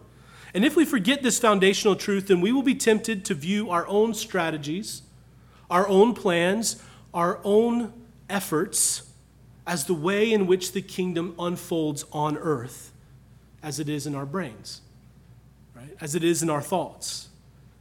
And 0.52 0.66
if 0.66 0.76
we 0.76 0.84
forget 0.84 1.22
this 1.22 1.38
foundational 1.38 1.96
truth, 1.96 2.26
then 2.26 2.42
we 2.42 2.52
will 2.52 2.62
be 2.62 2.74
tempted 2.74 3.24
to 3.24 3.32
view 3.32 3.70
our 3.70 3.86
own 3.86 4.12
strategies, 4.12 5.00
our 5.70 5.88
own 5.88 6.12
plans, 6.12 6.82
our 7.14 7.40
own 7.42 7.94
efforts 8.28 9.05
as 9.66 9.86
the 9.86 9.94
way 9.94 10.32
in 10.32 10.46
which 10.46 10.72
the 10.72 10.82
kingdom 10.82 11.34
unfolds 11.38 12.04
on 12.12 12.36
earth, 12.36 12.92
as 13.62 13.80
it 13.80 13.88
is 13.88 14.06
in 14.06 14.14
our 14.14 14.26
brains, 14.26 14.80
right? 15.74 15.96
As 16.00 16.14
it 16.14 16.22
is 16.22 16.42
in 16.42 16.50
our 16.50 16.62
thoughts 16.62 17.28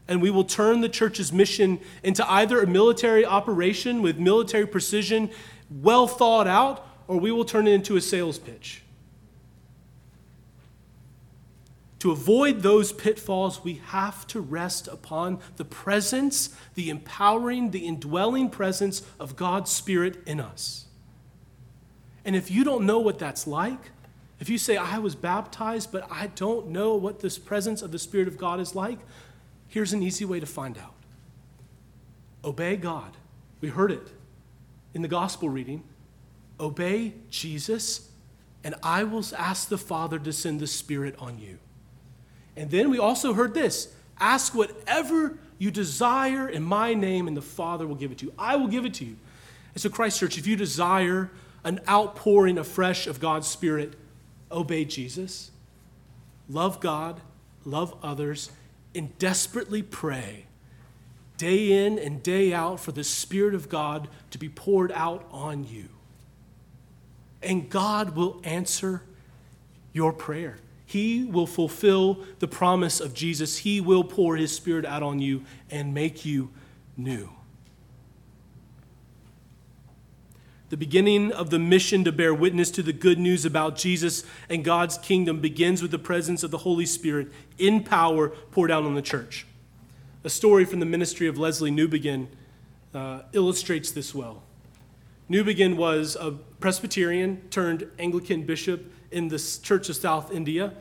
and 0.08 0.22
we 0.22 0.30
will 0.30 0.44
turn 0.44 0.82
the 0.82 0.90
church's 0.90 1.34
mission 1.34 1.80
into 2.04 2.30
either 2.30 2.62
a 2.62 2.68
military 2.68 3.26
operation 3.26 4.02
with 4.02 4.20
military 4.20 4.68
precision, 4.68 5.30
well 5.70 6.08
thought 6.08 6.48
out, 6.48 6.88
or 7.08 7.20
we 7.20 7.32
will 7.32 7.46
turn 7.46 7.68
it 7.68 7.74
into 7.74 7.96
a 7.96 8.02
sales 8.02 8.38
pitch. 8.38 8.82
To 12.00 12.12
avoid 12.12 12.62
those 12.62 12.94
pitfalls, 12.94 13.64
we 13.64 13.82
have 13.88 14.28
to 14.28 14.40
rest 14.40 14.88
upon 14.88 15.40
the 15.58 15.66
presence, 15.66 16.56
the 16.76 16.92
empowering, 16.92 17.72
the 17.72 17.88
indwelling 17.88 18.50
presence 18.50 19.02
of 19.20 19.36
God's 19.36 19.72
Spirit 19.72 20.22
in 20.28 20.40
us. 20.40 20.85
And 22.26 22.36
if 22.36 22.50
you 22.50 22.64
don't 22.64 22.86
know 22.86 23.00
what 23.00 23.20
that's 23.20 23.46
like, 23.46 23.92
if 24.40 24.50
you 24.50 24.58
say, 24.58 24.76
I 24.76 24.98
was 24.98 25.16
baptized, 25.16 25.92
but 25.92 26.08
I 26.12 26.28
don't 26.28 26.68
know 26.68 26.96
what 26.96 27.22
this 27.22 27.38
presence 27.38 27.82
of 27.82 27.92
the 27.92 28.00
Spirit 28.00 28.28
of 28.28 28.38
God 28.38 28.60
is 28.60 28.76
like, 28.76 29.00
Here's 29.68 29.94
an 29.94 30.04
easy 30.04 30.26
way 30.26 30.40
to 30.40 30.46
find 30.46 30.78
out 30.78 30.94
obey 32.44 32.76
God. 32.76 33.18
We 33.60 33.70
heard 33.70 33.92
it 33.92 34.08
in 34.94 35.02
the 35.02 35.08
gospel 35.08 35.50
reading. 35.50 35.84
Obey 36.60 37.14
Jesus, 37.30 38.10
and 38.64 38.76
I 38.82 39.04
will 39.04 39.26
ask 39.38 39.68
the 39.68 39.78
Father 39.78 40.20
to 40.20 40.32
send 40.32 40.60
the 40.60 40.68
Spirit 40.68 41.16
on 41.20 41.40
you. 41.40 41.58
And 42.56 42.72
then 42.72 42.90
we 42.90 43.00
also 43.00 43.34
heard 43.34 43.54
this 43.54 43.94
ask 44.20 44.56
whatever 44.56 45.38
you 45.58 45.72
desire 45.72 46.48
in 46.48 46.64
my 46.64 46.94
name, 46.94 47.28
and 47.28 47.36
the 47.36 47.42
Father 47.42 47.86
will 47.86 47.96
give 47.96 48.12
it 48.12 48.20
to 48.20 48.28
you. 48.28 48.34
I 48.38 48.56
will 48.56 48.68
give 48.68 48.86
it 48.86 48.94
to 48.96 49.06
you. 49.06 49.18
And 49.74 49.82
so, 49.82 49.90
Christ 49.90 50.20
Church, 50.20 50.38
if 50.38 50.48
you 50.48 50.56
desire 50.56 51.32
an 51.66 51.82
outpouring 51.90 52.58
afresh 52.58 53.08
of 53.08 53.20
God's 53.20 53.48
Spirit, 53.48 53.96
obey 54.52 54.86
Jesus, 54.86 55.52
love 56.48 56.80
God, 56.80 57.20
love 57.66 57.98
others, 58.02 58.52
and 58.94 59.18
desperately 59.18 59.82
pray 59.82 60.46
day 61.38 61.86
in 61.86 62.00
and 62.00 62.24
day 62.24 62.54
out 62.54 62.80
for 62.80 62.92
the 62.92 63.04
Spirit 63.04 63.54
of 63.54 63.68
God 63.68 64.08
to 64.32 64.38
be 64.38 64.48
poured 64.48 64.92
out 64.94 65.28
on 65.32 65.66
you. 65.68 65.90
And 67.42 67.70
God 67.70 68.16
will 68.16 68.40
answer 68.44 69.02
your 69.92 70.14
prayer. 70.14 70.58
He 70.86 71.26
will 71.26 71.48
fulfill 71.48 72.26
the 72.40 72.48
promise 72.48 73.00
of 73.00 73.14
Jesus. 73.14 73.58
He 73.58 73.82
will 73.82 74.04
pour 74.04 74.38
His 74.38 74.56
Spirit 74.56 74.86
out 74.86 75.04
on 75.04 75.20
you 75.20 75.44
and 75.70 75.94
make 75.94 76.26
you 76.26 76.52
new. 76.96 77.30
The 80.70 80.78
beginning 80.78 81.32
of 81.32 81.52
the 81.52 81.60
mission 81.60 82.04
to 82.06 82.12
bear 82.12 82.34
witness 82.34 82.72
to 82.72 82.82
the 82.82 82.94
good 82.94 83.20
news 83.20 83.46
about 83.46 83.76
Jesus 83.76 84.24
and 84.50 84.64
God's 84.64 84.98
kingdom 84.98 85.40
begins 85.40 85.82
with 85.82 85.92
the 85.92 86.00
presence 86.00 86.42
of 86.42 86.50
the 86.50 86.60
Holy 86.60 86.88
Spirit 86.88 87.28
in 87.60 87.84
power 87.84 88.30
poured 88.30 88.72
out 88.72 88.84
on 88.84 88.96
the 88.96 89.02
church. 89.02 89.46
A 90.24 90.30
story 90.30 90.66
from 90.66 90.80
the 90.80 90.86
ministry 90.86 91.28
of 91.28 91.36
Lesslie 91.36 91.72
Newbigin 91.72 92.28
uh, 92.96 93.22
illustrates 93.34 93.92
this 93.92 94.16
well. 94.16 94.42
Newbegin 95.30 95.76
was 95.76 96.16
a 96.16 96.32
Presbyterian 96.32 97.42
turned 97.52 97.88
Anglican 98.00 98.44
bishop 98.44 98.92
in 99.12 99.28
the 99.28 99.60
Church 99.62 99.90
of 99.90 99.96
South 99.96 100.32
India. 100.32 100.74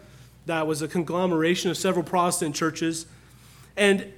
That 0.47 0.67
was 0.67 0.81
a 0.81 0.89
conglomeration 0.89 1.71
of 1.71 1.77
several 1.77 2.05
Protestant 2.05 2.55
churches. 2.55 3.07
And 3.77 4.13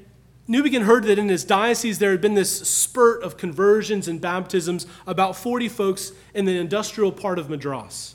Newbigin 0.48 0.84
heard 0.84 1.04
that 1.04 1.18
in 1.18 1.28
his 1.28 1.44
diocese 1.44 1.98
there 1.98 2.12
had 2.12 2.20
been 2.20 2.34
this 2.34 2.60
spurt 2.68 3.22
of 3.22 3.36
conversions 3.36 4.06
and 4.06 4.20
baptisms, 4.20 4.86
about 5.06 5.36
40 5.36 5.68
folks 5.68 6.12
in 6.34 6.44
the 6.44 6.56
industrial 6.56 7.10
part 7.10 7.38
of 7.38 7.50
Madras. 7.50 8.14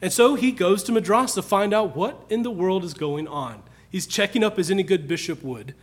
And 0.00 0.10
so 0.12 0.34
he 0.34 0.52
goes 0.52 0.82
to 0.84 0.92
Madras 0.92 1.34
to 1.34 1.42
find 1.42 1.74
out 1.74 1.94
what 1.94 2.24
in 2.30 2.42
the 2.42 2.50
world 2.50 2.82
is 2.84 2.94
going 2.94 3.28
on. 3.28 3.62
He's 3.90 4.06
checking 4.06 4.42
up 4.42 4.58
as 4.58 4.70
any 4.70 4.82
good 4.82 5.06
bishop 5.06 5.42
would. 5.42 5.74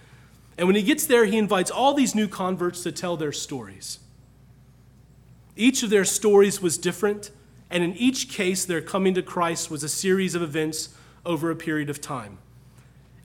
And 0.57 0.67
when 0.67 0.75
he 0.75 0.81
gets 0.81 1.05
there, 1.05 1.25
he 1.25 1.38
invites 1.38 1.69
all 1.69 1.93
these 1.93 2.15
new 2.15 2.27
converts 2.27 2.81
to 2.84 2.91
tell 2.91 3.15
their 3.15 3.31
stories. 3.31 4.00
Each 5.55 5.84
of 5.84 5.91
their 5.91 6.05
stories 6.05 6.62
was 6.62 6.79
different, 6.79 7.29
and 7.69 7.84
in 7.84 7.93
each 7.93 8.29
case, 8.29 8.65
their 8.65 8.81
coming 8.81 9.13
to 9.13 9.22
Christ 9.22 9.69
was 9.69 9.84
a 9.84 9.89
series 9.89 10.34
of 10.34 10.41
events 10.41 10.89
over 11.25 11.51
a 11.51 11.55
period 11.55 11.89
of 11.89 12.01
time. 12.01 12.39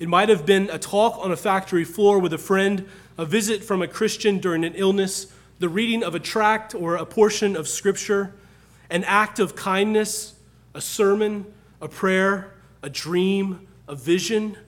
It 0.02 0.08
might 0.08 0.30
have 0.30 0.44
been 0.44 0.68
a 0.68 0.80
talk 0.80 1.16
on 1.24 1.30
a 1.30 1.36
factory 1.36 1.84
floor 1.84 2.18
with 2.18 2.32
a 2.32 2.38
friend, 2.38 2.88
a 3.16 3.24
visit 3.24 3.62
from 3.62 3.82
a 3.82 3.86
Christian 3.86 4.38
during 4.38 4.64
an 4.64 4.74
illness, 4.74 5.32
the 5.60 5.68
reading 5.68 6.02
of 6.02 6.16
a 6.16 6.18
tract 6.18 6.74
or 6.74 6.96
a 6.96 7.06
portion 7.06 7.54
of 7.54 7.68
Scripture, 7.68 8.34
an 8.90 9.04
act 9.04 9.38
of 9.38 9.54
kindness, 9.54 10.34
a 10.74 10.80
sermon, 10.80 11.46
a 11.80 11.86
prayer, 11.86 12.52
a 12.82 12.90
dream, 12.90 13.68
a 13.86 13.94
vision. 13.94 14.58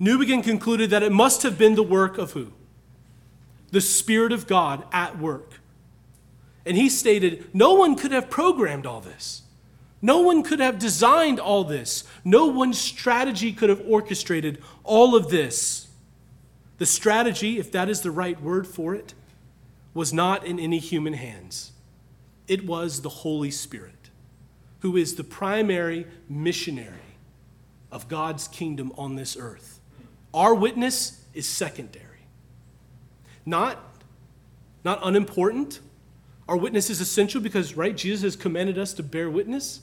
Newbigin 0.00 0.44
concluded 0.44 0.90
that 0.90 1.02
it 1.02 1.10
must 1.10 1.42
have 1.42 1.58
been 1.58 1.74
the 1.74 1.82
work 1.82 2.16
of 2.16 2.30
who? 2.30 2.52
The 3.72 3.80
Spirit 3.80 4.30
of 4.30 4.46
God 4.46 4.84
at 4.92 5.18
work. 5.18 5.54
And 6.64 6.76
he 6.76 6.88
stated, 6.88 7.52
no 7.52 7.74
one 7.74 7.96
could 7.96 8.12
have 8.12 8.30
programmed 8.30 8.86
all 8.86 9.00
this. 9.00 9.42
No 10.02 10.20
one 10.20 10.42
could 10.42 10.60
have 10.60 10.78
designed 10.78 11.40
all 11.40 11.64
this. 11.64 12.04
No 12.24 12.46
one's 12.46 12.78
strategy 12.78 13.52
could 13.52 13.70
have 13.70 13.82
orchestrated 13.86 14.62
all 14.84 15.16
of 15.16 15.30
this. 15.30 15.88
The 16.78 16.86
strategy, 16.86 17.58
if 17.58 17.72
that 17.72 17.88
is 17.88 18.02
the 18.02 18.10
right 18.10 18.40
word 18.40 18.66
for 18.66 18.94
it, 18.94 19.14
was 19.94 20.12
not 20.12 20.44
in 20.46 20.60
any 20.60 20.78
human 20.78 21.14
hands. 21.14 21.72
It 22.46 22.66
was 22.66 23.00
the 23.00 23.08
Holy 23.08 23.50
Spirit, 23.50 24.10
who 24.80 24.96
is 24.96 25.14
the 25.14 25.24
primary 25.24 26.06
missionary 26.28 26.92
of 27.90 28.08
God's 28.08 28.46
kingdom 28.46 28.92
on 28.98 29.16
this 29.16 29.36
earth. 29.38 29.80
Our 30.34 30.54
witness 30.54 31.24
is 31.32 31.48
secondary. 31.48 32.04
Not, 33.46 33.78
not 34.84 35.00
unimportant. 35.02 35.80
Our 36.46 36.58
witness 36.58 36.90
is 36.90 37.00
essential 37.00 37.40
because, 37.40 37.74
right, 37.74 37.96
Jesus 37.96 38.22
has 38.22 38.36
commanded 38.36 38.76
us 38.76 38.92
to 38.94 39.02
bear 39.02 39.30
witness 39.30 39.80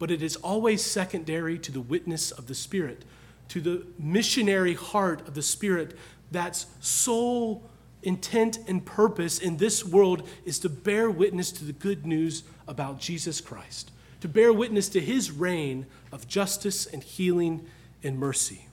but 0.00 0.10
it 0.10 0.22
is 0.22 0.34
always 0.36 0.82
secondary 0.82 1.58
to 1.58 1.70
the 1.70 1.80
witness 1.80 2.32
of 2.32 2.48
the 2.48 2.54
Spirit, 2.54 3.04
to 3.48 3.60
the 3.60 3.86
missionary 3.98 4.74
heart 4.74 5.28
of 5.28 5.34
the 5.34 5.42
Spirit 5.42 5.96
that's 6.32 6.66
sole 6.80 7.62
intent 8.02 8.58
and 8.66 8.84
purpose 8.84 9.38
in 9.38 9.58
this 9.58 9.84
world 9.84 10.26
is 10.46 10.58
to 10.58 10.70
bear 10.70 11.10
witness 11.10 11.52
to 11.52 11.64
the 11.64 11.72
good 11.74 12.06
news 12.06 12.44
about 12.66 12.98
Jesus 12.98 13.42
Christ, 13.42 13.90
to 14.22 14.28
bear 14.28 14.54
witness 14.54 14.88
to 14.88 15.00
his 15.00 15.30
reign 15.30 15.84
of 16.10 16.26
justice 16.26 16.86
and 16.86 17.02
healing 17.02 17.66
and 18.02 18.18
mercy. 18.18 18.66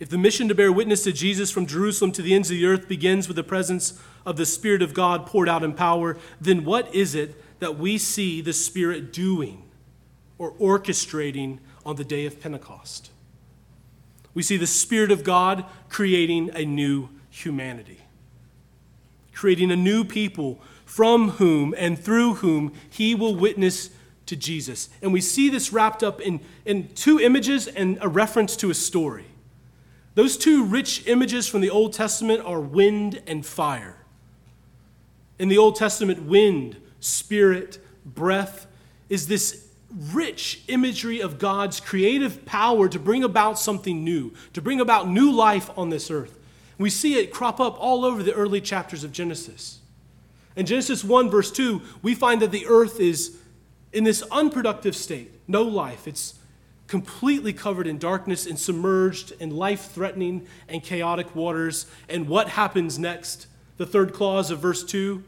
If 0.00 0.08
the 0.08 0.16
mission 0.16 0.48
to 0.48 0.54
bear 0.54 0.72
witness 0.72 1.04
to 1.04 1.12
Jesus 1.12 1.50
from 1.50 1.66
Jerusalem 1.66 2.10
to 2.12 2.22
the 2.22 2.34
ends 2.34 2.50
of 2.50 2.56
the 2.56 2.64
earth 2.64 2.88
begins 2.88 3.28
with 3.28 3.36
the 3.36 3.44
presence 3.44 4.00
of 4.24 4.38
the 4.38 4.46
Spirit 4.46 4.80
of 4.80 4.94
God 4.94 5.26
poured 5.26 5.48
out 5.48 5.62
in 5.62 5.74
power, 5.74 6.16
then 6.40 6.64
what 6.64 6.92
is 6.94 7.14
it 7.14 7.60
that 7.60 7.78
we 7.78 7.98
see 7.98 8.40
the 8.40 8.54
Spirit 8.54 9.12
doing 9.12 9.63
or 10.38 10.52
orchestrating 10.54 11.58
on 11.84 11.96
the 11.96 12.04
day 12.04 12.26
of 12.26 12.40
Pentecost. 12.40 13.10
We 14.34 14.42
see 14.42 14.56
the 14.56 14.66
Spirit 14.66 15.12
of 15.12 15.22
God 15.22 15.64
creating 15.88 16.50
a 16.54 16.64
new 16.64 17.08
humanity, 17.30 18.00
creating 19.32 19.70
a 19.70 19.76
new 19.76 20.04
people 20.04 20.60
from 20.84 21.30
whom 21.30 21.74
and 21.76 21.98
through 21.98 22.34
whom 22.34 22.72
He 22.90 23.14
will 23.14 23.34
witness 23.34 23.90
to 24.26 24.36
Jesus. 24.36 24.88
And 25.02 25.12
we 25.12 25.20
see 25.20 25.50
this 25.50 25.72
wrapped 25.72 26.02
up 26.02 26.20
in, 26.20 26.40
in 26.64 26.88
two 26.94 27.20
images 27.20 27.68
and 27.68 27.98
a 28.00 28.08
reference 28.08 28.56
to 28.56 28.70
a 28.70 28.74
story. 28.74 29.26
Those 30.14 30.36
two 30.36 30.64
rich 30.64 31.06
images 31.06 31.48
from 31.48 31.60
the 31.60 31.70
Old 31.70 31.92
Testament 31.92 32.42
are 32.44 32.60
wind 32.60 33.20
and 33.26 33.44
fire. 33.44 33.96
In 35.38 35.48
the 35.48 35.58
Old 35.58 35.76
Testament, 35.76 36.22
wind, 36.22 36.76
spirit, 37.00 37.78
breath 38.04 38.66
is 39.08 39.26
this 39.26 39.63
rich 40.12 40.62
imagery 40.68 41.20
of 41.20 41.38
God's 41.38 41.80
creative 41.80 42.44
power 42.44 42.88
to 42.88 42.98
bring 42.98 43.22
about 43.22 43.58
something 43.58 44.02
new, 44.02 44.32
to 44.52 44.60
bring 44.60 44.80
about 44.80 45.08
new 45.08 45.30
life 45.30 45.70
on 45.76 45.90
this 45.90 46.10
earth. 46.10 46.38
We 46.78 46.90
see 46.90 47.18
it 47.18 47.32
crop 47.32 47.60
up 47.60 47.76
all 47.78 48.04
over 48.04 48.22
the 48.22 48.34
early 48.34 48.60
chapters 48.60 49.04
of 49.04 49.12
Genesis. 49.12 49.78
In 50.56 50.66
Genesis 50.66 51.04
1, 51.04 51.30
verse 51.30 51.50
2, 51.50 51.80
we 52.02 52.14
find 52.14 52.42
that 52.42 52.50
the 52.50 52.66
earth 52.66 53.00
is 53.00 53.38
in 53.92 54.04
this 54.04 54.22
unproductive 54.30 54.96
state, 54.96 55.32
no 55.46 55.62
life. 55.62 56.08
It's 56.08 56.34
completely 56.86 57.52
covered 57.52 57.86
in 57.86 57.98
darkness 57.98 58.46
and 58.46 58.58
submerged 58.58 59.32
in 59.40 59.50
life 59.50 59.92
threatening 59.92 60.46
and 60.68 60.82
chaotic 60.82 61.34
waters. 61.34 61.86
And 62.08 62.28
what 62.28 62.50
happens 62.50 62.98
next? 62.98 63.46
The 63.76 63.86
third 63.86 64.12
clause 64.12 64.50
of 64.50 64.58
verse 64.58 64.84
2 64.84 65.24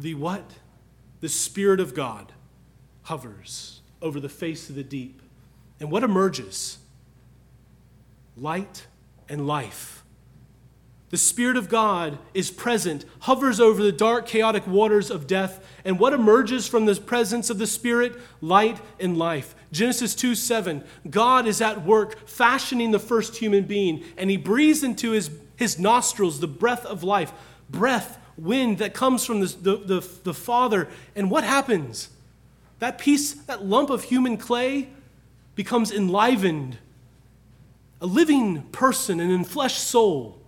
the 0.00 0.14
what? 0.14 0.44
The 1.20 1.28
Spirit 1.28 1.80
of 1.80 1.92
God 1.92 2.32
hovers 3.08 3.80
over 4.02 4.20
the 4.20 4.28
face 4.28 4.68
of 4.68 4.76
the 4.76 4.84
deep. 4.84 5.22
And 5.80 5.90
what 5.90 6.04
emerges? 6.04 6.76
Light 8.36 8.86
and 9.30 9.46
life. 9.46 10.04
The 11.08 11.16
Spirit 11.16 11.56
of 11.56 11.70
God 11.70 12.18
is 12.34 12.50
present, 12.50 13.06
hovers 13.20 13.60
over 13.60 13.82
the 13.82 13.92
dark, 13.92 14.26
chaotic 14.26 14.66
waters 14.66 15.10
of 15.10 15.26
death. 15.26 15.64
And 15.86 15.98
what 15.98 16.12
emerges 16.12 16.68
from 16.68 16.84
the 16.84 16.96
presence 16.96 17.48
of 17.48 17.56
the 17.56 17.66
Spirit? 17.66 18.14
Light 18.42 18.78
and 19.00 19.16
life. 19.16 19.54
Genesis 19.72 20.14
2 20.14 20.34
7. 20.34 20.84
God 21.08 21.46
is 21.46 21.62
at 21.62 21.86
work 21.86 22.28
fashioning 22.28 22.90
the 22.90 22.98
first 22.98 23.38
human 23.38 23.64
being, 23.64 24.04
and 24.18 24.28
He 24.28 24.36
breathes 24.36 24.84
into 24.84 25.12
his, 25.12 25.30
his 25.56 25.78
nostrils 25.78 26.40
the 26.40 26.46
breath 26.46 26.84
of 26.84 27.02
life. 27.02 27.32
Breath, 27.70 28.18
wind 28.36 28.76
that 28.78 28.92
comes 28.92 29.24
from 29.24 29.40
the, 29.40 29.46
the, 29.46 29.76
the, 29.78 30.08
the 30.24 30.34
Father. 30.34 30.88
And 31.16 31.30
what 31.30 31.44
happens? 31.44 32.10
That 32.78 32.98
piece, 32.98 33.32
that 33.32 33.64
lump 33.64 33.90
of 33.90 34.04
human 34.04 34.36
clay, 34.36 34.88
becomes 35.54 35.90
enlivened, 35.90 36.78
a 38.00 38.06
living 38.06 38.62
person, 38.70 39.18
an 39.18 39.30
enfleshed 39.30 39.78
soul. 39.78 40.40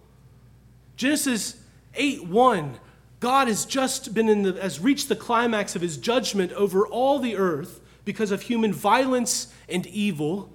Genesis 0.96 1.56
8 1.94 2.26
1, 2.26 2.78
God 3.18 3.48
has 3.48 3.64
just 3.64 4.14
been 4.14 4.28
in 4.28 4.42
the, 4.42 4.52
has 4.62 4.78
reached 4.78 5.08
the 5.08 5.16
climax 5.16 5.74
of 5.74 5.82
his 5.82 5.96
judgment 5.96 6.52
over 6.52 6.86
all 6.86 7.18
the 7.18 7.36
earth 7.36 7.80
because 8.04 8.30
of 8.30 8.42
human 8.42 8.72
violence 8.72 9.52
and 9.68 9.86
evil 9.88 10.50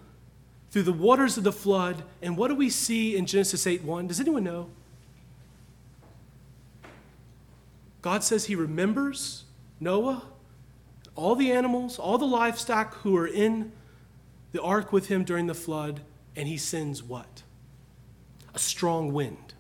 through 0.72 0.84
the 0.84 0.94
waters 0.94 1.38
of 1.38 1.44
the 1.44 1.52
flood. 1.52 2.04
And 2.22 2.38
what 2.38 2.48
do 2.48 2.56
we 2.56 2.70
see 2.70 3.16
in 3.18 3.26
Genesis 3.26 3.68
8 3.68 3.84
1? 3.84 4.08
Does 4.08 4.20
anyone 4.20 4.44
know? 4.44 4.70
God 8.02 8.24
says 8.24 8.46
he 8.46 8.56
remembers 8.56 9.44
Noah, 9.80 10.24
all 11.16 11.36
the 11.36 11.52
animals, 11.52 11.98
all 11.98 12.18
the 12.18 12.26
livestock 12.26 12.96
who 12.98 13.16
are 13.18 13.28
in 13.28 13.72
the 14.52 14.62
ark 14.62 14.92
with 14.94 15.08
him 15.08 15.24
during 15.24 15.48
the 15.48 15.54
flood, 15.54 16.02
and 16.36 16.48
he 16.48 16.58
sends 16.58 17.02
what? 17.02 17.44
A 18.54 18.60
strong 18.60 19.14
wind. 19.14 19.54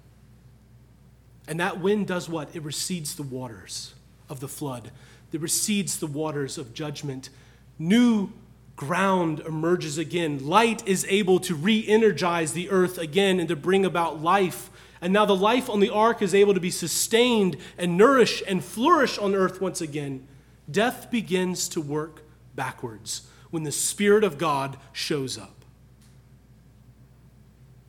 And 1.47 1.59
that 1.59 1.79
wind 1.79 2.07
does 2.07 2.29
what? 2.29 2.55
It 2.55 2.63
recedes 2.63 3.15
the 3.15 3.23
waters 3.23 3.93
of 4.29 4.39
the 4.39 4.47
flood, 4.47 4.91
it 5.31 5.41
recedes 5.41 5.99
the 5.99 6.07
waters 6.07 6.57
of 6.57 6.73
judgment. 6.73 7.29
New 7.77 8.31
ground 8.77 9.41
emerges 9.41 9.97
again. 9.97 10.47
Light 10.47 10.85
is 10.87 11.05
able 11.09 11.39
to 11.39 11.55
re 11.55 11.85
energize 11.85 12.53
the 12.53 12.69
earth 12.69 12.97
again 12.97 13.39
and 13.39 13.49
to 13.49 13.55
bring 13.55 13.83
about 13.83 14.21
life. 14.21 14.69
And 15.01 15.11
now 15.11 15.25
the 15.25 15.35
life 15.35 15.69
on 15.69 15.81
the 15.81 15.89
ark 15.89 16.21
is 16.21 16.33
able 16.33 16.53
to 16.53 16.59
be 16.61 16.71
sustained 16.71 17.57
and 17.77 17.97
nourish 17.97 18.41
and 18.47 18.63
flourish 18.63 19.17
on 19.17 19.35
earth 19.35 19.59
once 19.59 19.81
again. 19.81 20.25
Death 20.69 21.11
begins 21.11 21.69
to 21.69 21.81
work 21.81 22.21
backwards 22.55 23.27
when 23.51 23.63
the 23.63 23.71
Spirit 23.71 24.23
of 24.23 24.37
God 24.37 24.77
shows 24.93 25.37
up. 25.37 25.53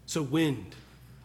So, 0.07 0.23
wind 0.23 0.75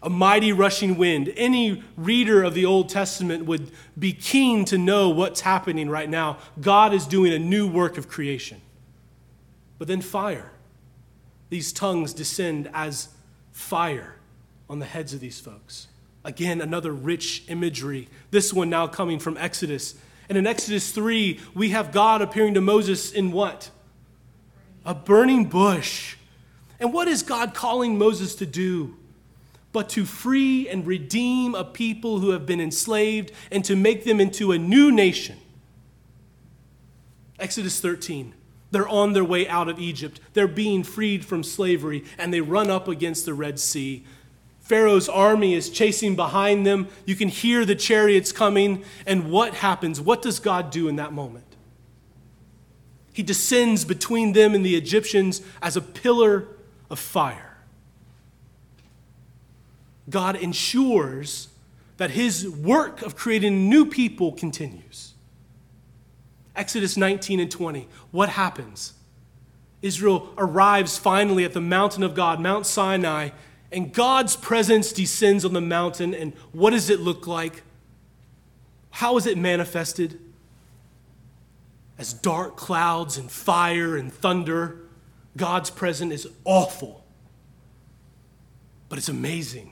a 0.04 0.10
mighty 0.10 0.52
rushing 0.52 0.98
wind. 0.98 1.32
Any 1.36 1.84
reader 1.96 2.44
of 2.44 2.54
the 2.54 2.66
Old 2.66 2.90
Testament 2.90 3.46
would 3.46 3.72
be 3.98 4.14
keen 4.14 4.66
to 4.66 4.78
know 4.78 5.10
what's 5.10 5.42
happening 5.42 5.90
right 5.90 6.10
now. 6.10 6.38
God 6.60 6.94
is 6.94 7.06
doing 7.06 7.34
a 7.34 7.40
new 7.40 7.68
work 7.68 7.98
of 7.98 8.08
creation. 8.08 8.62
But 9.78 9.88
then 9.88 10.02
fire. 10.02 10.52
These 11.50 11.72
tongues 11.74 12.14
descend 12.14 12.70
as 12.74 13.10
fire 13.52 14.16
on 14.70 14.80
the 14.80 14.86
heads 14.86 15.14
of 15.14 15.20
these 15.20 15.40
folks. 15.40 15.88
Again, 16.24 16.62
another 16.62 16.92
rich 16.92 17.44
imagery. 17.48 18.08
This 18.32 18.54
one 18.54 18.70
now 18.70 18.88
coming 18.88 19.20
from 19.20 19.38
Exodus. 19.38 19.96
And 20.32 20.38
in 20.38 20.48
Exodus 20.48 20.91
3, 20.91 21.41
we 21.54 21.72
have 21.72 21.91
God 21.91 22.22
appearing 22.22 22.54
to 22.54 22.62
Moses 22.62 23.12
in 23.12 23.34
what? 23.34 23.70
A 24.86 24.96
burning 24.96 25.44
bush. 25.44 26.15
And 26.80 26.94
what 26.94 27.10
is 27.10 27.22
God 27.22 27.54
calling 27.54 27.98
Moses 27.98 28.36
to 28.36 28.46
do? 28.46 28.96
but 29.74 29.89
to 29.89 30.06
free 30.06 30.67
and 30.70 30.86
redeem 30.86 31.56
a 31.56 31.63
people 31.63 32.20
who 32.20 32.32
have 32.32 32.46
been 32.46 32.60
enslaved 32.60 33.32
and 33.52 33.63
to 33.63 33.76
make 33.76 34.04
them 34.04 34.20
into 34.20 34.52
a 34.52 34.58
new 34.58 34.91
nation. 34.91 35.38
Exodus 37.39 37.80
13. 37.80 38.34
They're 38.72 38.88
on 38.88 39.13
their 39.13 39.24
way 39.24 39.48
out 39.48 39.70
of 39.70 39.80
Egypt. 39.80 40.20
They're 40.34 40.48
being 40.48 40.84
freed 40.84 41.26
from 41.26 41.44
slavery, 41.44 42.04
and 42.17 42.34
they 42.34 42.41
run 42.41 42.70
up 42.70 42.88
against 42.88 43.26
the 43.26 43.34
Red 43.34 43.60
Sea. 43.60 44.06
Pharaoh's 44.62 45.10
army 45.10 45.54
is 45.54 45.69
chasing 45.69 46.15
behind 46.15 46.65
them. 46.65 46.88
You 47.06 47.15
can 47.15 47.28
hear 47.28 47.65
the 47.65 47.76
chariots 47.76 48.32
coming. 48.32 48.84
And 49.06 49.30
what 49.30 49.56
happens? 49.56 50.00
What 50.00 50.21
does 50.21 50.39
God 50.39 50.71
do 50.71 50.88
in 50.88 50.95
that 50.95 51.12
moment? 51.12 51.45
He 53.12 53.24
descends 53.24 53.84
between 53.84 54.34
them 54.34 54.56
and 54.56 54.65
the 54.65 54.76
Egyptians 54.76 55.41
as 55.62 55.76
a 55.76 55.82
pillar 55.82 56.47
of 56.89 57.00
fire. 57.00 57.58
God 60.10 60.36
ensures 60.36 61.50
that 61.97 62.12
his 62.12 62.47
work 62.47 63.02
of 63.02 63.15
creating 63.15 63.69
new 63.69 63.86
people 63.86 64.32
continues. 64.32 65.13
Exodus 66.56 66.97
19 66.97 67.39
and 67.39 67.52
20. 67.52 67.88
What 68.12 68.30
happens? 68.30 68.93
Israel 69.82 70.30
arrives 70.38 70.97
finally 70.97 71.43
at 71.43 71.54
the 71.54 71.62
mountain 71.62 72.04
of 72.04 72.13
God, 72.13 72.39
Mount 72.39 72.65
Sinai, 72.65 73.30
and 73.72 73.94
God's 73.94 74.36
presence 74.36 74.92
descends 74.92 75.46
on 75.46 75.54
the 75.54 75.62
mountain. 75.62 76.14
And 76.14 76.34
what 76.52 76.72
does 76.72 76.90
it 76.90 77.00
look 77.00 77.26
like? 77.26 77.64
How 78.90 79.18
is 79.18 79.26
it 79.26 79.38
manifested? 79.38 80.20
As 81.98 82.14
dark 82.14 82.58
clouds 82.58 83.18
and 83.18 83.32
fire 83.32 83.96
and 83.96 84.12
thunder. 84.12 84.80
God's 85.38 85.70
presence 85.70 86.14
is 86.14 86.28
awful, 86.44 87.06
but 88.90 88.98
it's 88.98 89.08
amazing. 89.08 89.72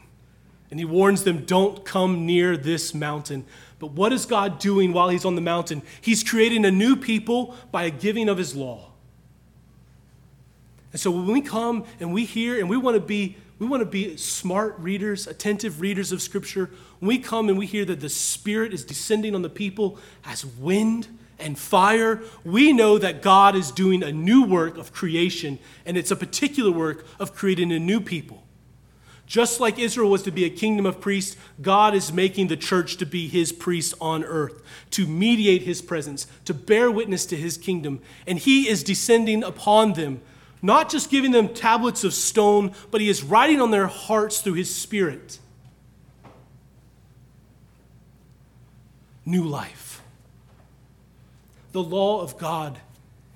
And 0.72 0.80
he 0.80 0.86
warns 0.86 1.26
them, 1.26 1.44
don't 1.44 1.84
come 1.84 2.26
near 2.26 2.56
this 2.56 2.94
mountain. 2.94 3.46
But 3.80 3.92
what 3.92 4.14
is 4.14 4.26
God 4.26 4.60
doing 4.60 4.94
while 4.94 5.10
he's 5.10 5.26
on 5.26 5.36
the 5.36 5.42
mountain? 5.42 5.82
He's 6.00 6.24
creating 6.24 6.64
a 6.64 6.72
new 6.72 6.96
people 6.96 7.56
by 7.72 7.84
a 7.84 7.90
giving 7.90 8.30
of 8.30 8.38
his 8.38 8.56
law. 8.56 8.92
And 10.94 11.02
so 11.02 11.12
when 11.12 11.28
we 11.28 11.42
come 11.42 11.84
and 12.00 12.14
we 12.14 12.24
hear 12.24 12.58
and 12.58 12.70
we 12.70 12.78
want 12.78 12.96
to 12.96 13.02
be 13.02 13.36
we 13.60 13.68
want 13.68 13.82
to 13.82 13.86
be 13.86 14.16
smart 14.16 14.80
readers, 14.80 15.28
attentive 15.28 15.82
readers 15.82 16.14
of 16.14 16.22
scripture. 16.22 16.70
When 17.00 17.10
we 17.10 17.20
come 17.20 17.50
and 17.50 17.58
we 17.58 17.66
hear 17.66 17.84
that 17.86 18.00
the 18.00 18.10
spirit 18.10 18.74
is 18.74 18.86
descending 18.86 19.36
on 19.36 19.42
the 19.42 19.50
people 19.50 20.00
as 20.26 20.46
wind 20.46 21.08
and 21.38 21.60
fire, 21.60 22.22
we 22.46 22.72
know 22.72 22.98
that 22.98 23.22
God 23.22 23.56
is 23.56 23.72
doing 23.72 24.02
a 24.02 24.14
new 24.14 24.44
work 24.44 24.78
of 24.78 24.94
creation 24.94 25.60
and 25.86 25.98
it's 25.98 26.12
a 26.12 26.16
particular 26.16 26.72
work 26.72 27.06
of 27.20 27.36
creating 27.36 27.72
a 27.74 27.80
new 27.80 28.00
people. 28.00 28.44
Just 29.26 29.60
like 29.60 29.78
Israel 29.78 30.10
was 30.10 30.24
to 30.24 30.32
be 30.32 30.46
a 30.46 30.50
kingdom 30.50 30.88
of 30.88 31.00
priests, 31.00 31.38
God 31.62 31.94
is 31.94 32.12
making 32.12 32.48
the 32.48 32.58
church 32.58 32.98
to 32.98 33.06
be 33.06 33.28
his 33.28 33.52
priest 33.52 33.94
on 34.02 34.24
earth, 34.24 34.64
to 34.92 35.06
mediate 35.06 35.62
his 35.62 35.84
presence, 35.84 36.26
to 36.46 36.54
bear 36.54 36.90
witness 36.90 37.28
to 37.28 37.36
his 37.36 37.56
kingdom. 37.56 38.02
And 38.26 38.40
he 38.40 38.68
is 38.68 38.84
descending 38.84 39.44
upon 39.44 39.94
them, 39.94 40.22
not 40.62 40.90
just 40.90 41.10
giving 41.10 41.32
them 41.32 41.50
tablets 41.54 42.04
of 42.04 42.14
stone, 42.14 42.74
but 42.92 43.02
he 43.02 43.10
is 43.10 43.24
writing 43.24 43.62
on 43.62 43.72
their 43.72 43.88
hearts 43.88 44.42
through 44.42 44.54
his 44.54 44.74
spirit. 44.74 45.40
New 49.26 49.44
life. 49.44 50.02
the 51.72 51.84
law 51.84 52.22
of 52.22 52.38
God 52.38 52.80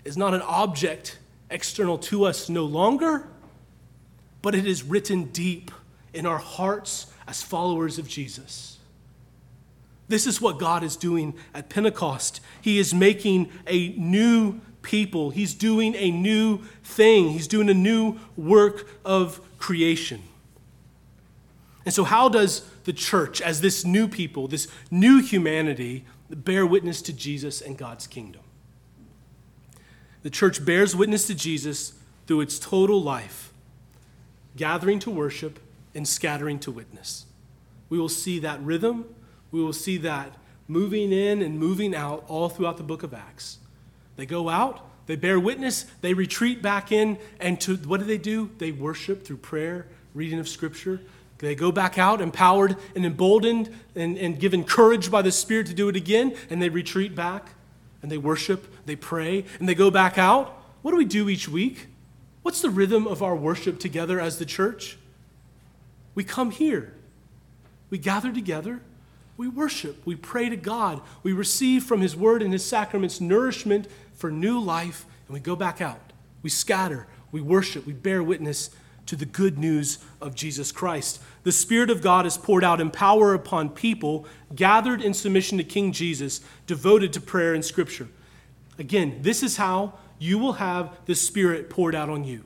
is 0.03 0.17
not 0.17 0.33
an 0.33 0.41
object 0.41 1.19
external 1.49 1.97
to 1.99 2.25
us 2.25 2.49
no 2.49 2.65
longer, 2.65 3.27
but 4.41 4.55
it 4.55 4.65
is 4.65 4.83
written 4.83 5.25
deep 5.25 5.71
in 6.13 6.25
our 6.25 6.39
hearts 6.39 7.07
as 7.27 7.41
followers 7.41 7.99
of 7.99 8.07
Jesus. 8.07 8.79
This 10.07 10.27
is 10.27 10.41
what 10.41 10.59
God 10.59 10.83
is 10.83 10.97
doing 10.97 11.35
at 11.53 11.69
Pentecost. 11.69 12.41
He 12.61 12.77
is 12.79 12.93
making 12.93 13.51
a 13.67 13.89
new 13.89 14.59
people, 14.83 15.31
He's 15.31 15.53
doing 15.53 15.95
a 15.95 16.11
new 16.11 16.59
thing, 16.83 17.29
He's 17.29 17.47
doing 17.47 17.69
a 17.69 17.73
new 17.73 18.19
work 18.37 18.87
of 19.03 19.41
creation. 19.57 20.21
And 21.85 21.93
so, 21.93 22.03
how 22.03 22.29
does 22.29 22.61
the 22.83 22.93
church, 22.93 23.41
as 23.41 23.61
this 23.61 23.83
new 23.83 24.07
people, 24.07 24.47
this 24.47 24.67
new 24.91 25.21
humanity, 25.21 26.05
bear 26.29 26.65
witness 26.65 27.01
to 27.03 27.13
Jesus 27.13 27.61
and 27.61 27.77
God's 27.77 28.07
kingdom? 28.07 28.41
The 30.21 30.29
church 30.29 30.63
bears 30.63 30.95
witness 30.95 31.27
to 31.27 31.35
Jesus 31.35 31.93
through 32.27 32.41
its 32.41 32.57
total 32.57 33.01
life, 33.01 33.51
gathering 34.55 34.99
to 34.99 35.11
worship 35.11 35.59
and 35.93 36.07
scattering 36.07 36.59
to 36.59 36.71
witness. 36.71 37.25
We 37.89 37.99
will 37.99 38.09
see 38.09 38.39
that 38.39 38.61
rhythm, 38.61 39.05
we 39.51 39.61
will 39.61 39.73
see 39.73 39.97
that 39.97 40.37
moving 40.67 41.11
in 41.11 41.41
and 41.41 41.59
moving 41.59 41.93
out 41.93 42.23
all 42.27 42.49
throughout 42.49 42.77
the 42.77 42.83
book 42.83 43.03
of 43.03 43.13
Acts. 43.13 43.59
They 44.15 44.25
go 44.25 44.49
out, 44.49 44.81
they 45.05 45.15
bear 45.15 45.39
witness, 45.39 45.85
they 46.01 46.13
retreat 46.13 46.61
back 46.61 46.91
in, 46.91 47.17
and 47.39 47.59
to 47.61 47.75
what 47.77 47.99
do 47.99 48.05
they 48.05 48.17
do? 48.17 48.51
They 48.57 48.71
worship 48.71 49.25
through 49.25 49.37
prayer, 49.37 49.87
reading 50.13 50.39
of 50.39 50.47
scripture. 50.47 51.01
They 51.39 51.55
go 51.55 51.71
back 51.71 51.97
out 51.97 52.21
empowered 52.21 52.77
and 52.95 53.05
emboldened 53.05 53.73
and, 53.95 54.17
and 54.17 54.39
given 54.39 54.63
courage 54.63 55.11
by 55.11 55.21
the 55.21 55.31
Spirit 55.31 55.67
to 55.67 55.73
do 55.73 55.89
it 55.89 55.95
again, 55.95 56.35
and 56.49 56.61
they 56.61 56.69
retreat 56.69 57.15
back 57.15 57.49
and 58.01 58.11
they 58.11 58.17
worship, 58.17 58.85
they 58.85 58.95
pray, 58.95 59.45
and 59.59 59.67
they 59.67 59.73
go 59.73 59.89
back 59.89 60.17
out. 60.17 60.61
What 60.83 60.91
do 60.91 60.97
we 60.97 61.05
do 61.05 61.29
each 61.29 61.47
week? 61.47 61.87
What's 62.43 62.61
the 62.61 62.69
rhythm 62.69 63.07
of 63.07 63.23
our 63.23 63.35
worship 63.35 63.79
together 63.79 64.19
as 64.19 64.37
the 64.37 64.45
church? 64.45 64.97
We 66.13 66.23
come 66.23 66.51
here, 66.51 66.93
we 67.89 67.97
gather 67.97 68.31
together, 68.31 68.81
we 69.35 69.47
worship, 69.47 70.05
we 70.05 70.15
pray 70.15 70.49
to 70.49 70.55
God, 70.55 71.01
we 71.23 71.33
receive 71.33 71.83
from 71.83 72.01
His 72.01 72.15
Word 72.15 72.41
and 72.41 72.53
His 72.53 72.65
sacraments 72.65 73.19
nourishment 73.19 73.87
for 74.13 74.31
new 74.31 74.59
life, 74.59 75.05
and 75.27 75.33
we 75.33 75.39
go 75.39 75.55
back 75.55 75.81
out. 75.81 76.13
We 76.41 76.49
scatter, 76.49 77.07
we 77.31 77.41
worship, 77.41 77.85
we 77.85 77.93
bear 77.93 78.21
witness 78.21 78.69
to 79.05 79.15
the 79.15 79.25
good 79.25 79.57
news 79.57 79.99
of 80.21 80.35
Jesus 80.35 80.71
Christ. 80.71 81.21
The 81.43 81.51
Spirit 81.51 81.89
of 81.89 82.01
God 82.01 82.25
is 82.25 82.37
poured 82.37 82.63
out 82.63 82.79
in 82.79 82.89
power 82.89 83.33
upon 83.33 83.69
people 83.69 84.25
gathered 84.55 85.01
in 85.01 85.13
submission 85.13 85.57
to 85.57 85.63
King 85.63 85.91
Jesus, 85.91 86.41
devoted 86.67 87.11
to 87.13 87.21
prayer 87.21 87.53
and 87.53 87.65
Scripture. 87.65 88.07
Again, 88.79 89.19
this 89.21 89.43
is 89.43 89.57
how 89.57 89.93
you 90.19 90.37
will 90.37 90.53
have 90.53 90.95
the 91.05 91.15
Spirit 91.15 91.69
poured 91.69 91.95
out 91.95 92.09
on 92.09 92.23
you. 92.23 92.45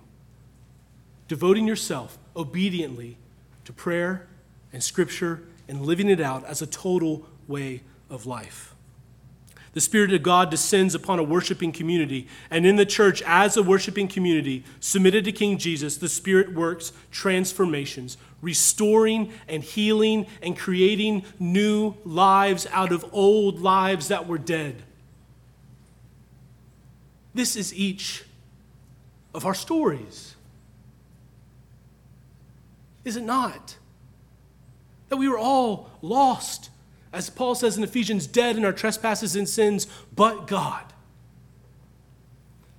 Devoting 1.28 1.68
yourself 1.68 2.18
obediently 2.36 3.18
to 3.66 3.74
prayer 3.74 4.28
and 4.74 4.82
Scripture 4.82 5.44
and 5.68 5.82
living 5.82 6.10
it 6.10 6.22
out 6.22 6.46
as 6.46 6.62
a 6.62 6.68
total 6.68 7.28
way 7.48 7.82
of 8.10 8.26
life. 8.26 8.74
The 9.74 9.82
Spirit 9.82 10.12
of 10.12 10.24
God 10.24 10.50
descends 10.50 10.96
upon 10.96 11.20
a 11.20 11.24
worshiping 11.24 11.72
community. 11.72 12.28
And 12.50 12.66
in 12.66 12.78
the 12.78 12.86
church, 12.86 13.22
as 13.22 13.58
a 13.58 13.62
worshiping 13.62 14.08
community 14.08 14.64
submitted 14.80 15.24
to 15.26 15.32
King 15.32 15.60
Jesus, 15.60 15.98
the 15.98 16.10
Spirit 16.10 16.54
works 16.54 16.94
transformations, 17.12 18.18
restoring 18.42 19.32
and 19.48 19.64
healing 19.64 20.26
and 20.42 20.58
creating 20.58 21.26
new 21.38 21.94
lives 22.06 22.66
out 22.72 22.92
of 22.92 23.06
old 23.12 23.60
lives 23.60 24.08
that 24.08 24.28
were 24.28 24.40
dead. 24.40 24.82
This 27.36 27.56
is 27.56 27.72
each 27.76 28.24
of 29.36 29.46
our 29.46 29.54
stories. 29.54 30.36
Is 33.06 33.16
it 33.16 33.24
not? 33.24 33.78
That 35.10 35.18
we 35.18 35.30
were 35.30 35.40
all 35.40 35.90
lost 36.02 36.70
as 37.14 37.30
Paul 37.30 37.56
says 37.56 37.78
in 37.78 37.84
Ephesians, 37.84 38.28
dead 38.28 38.58
in 38.58 38.66
our 38.66 38.74
trespasses 38.74 39.36
and 39.36 39.48
sins, 39.48 39.88
but 40.16 40.46
God, 40.48 40.84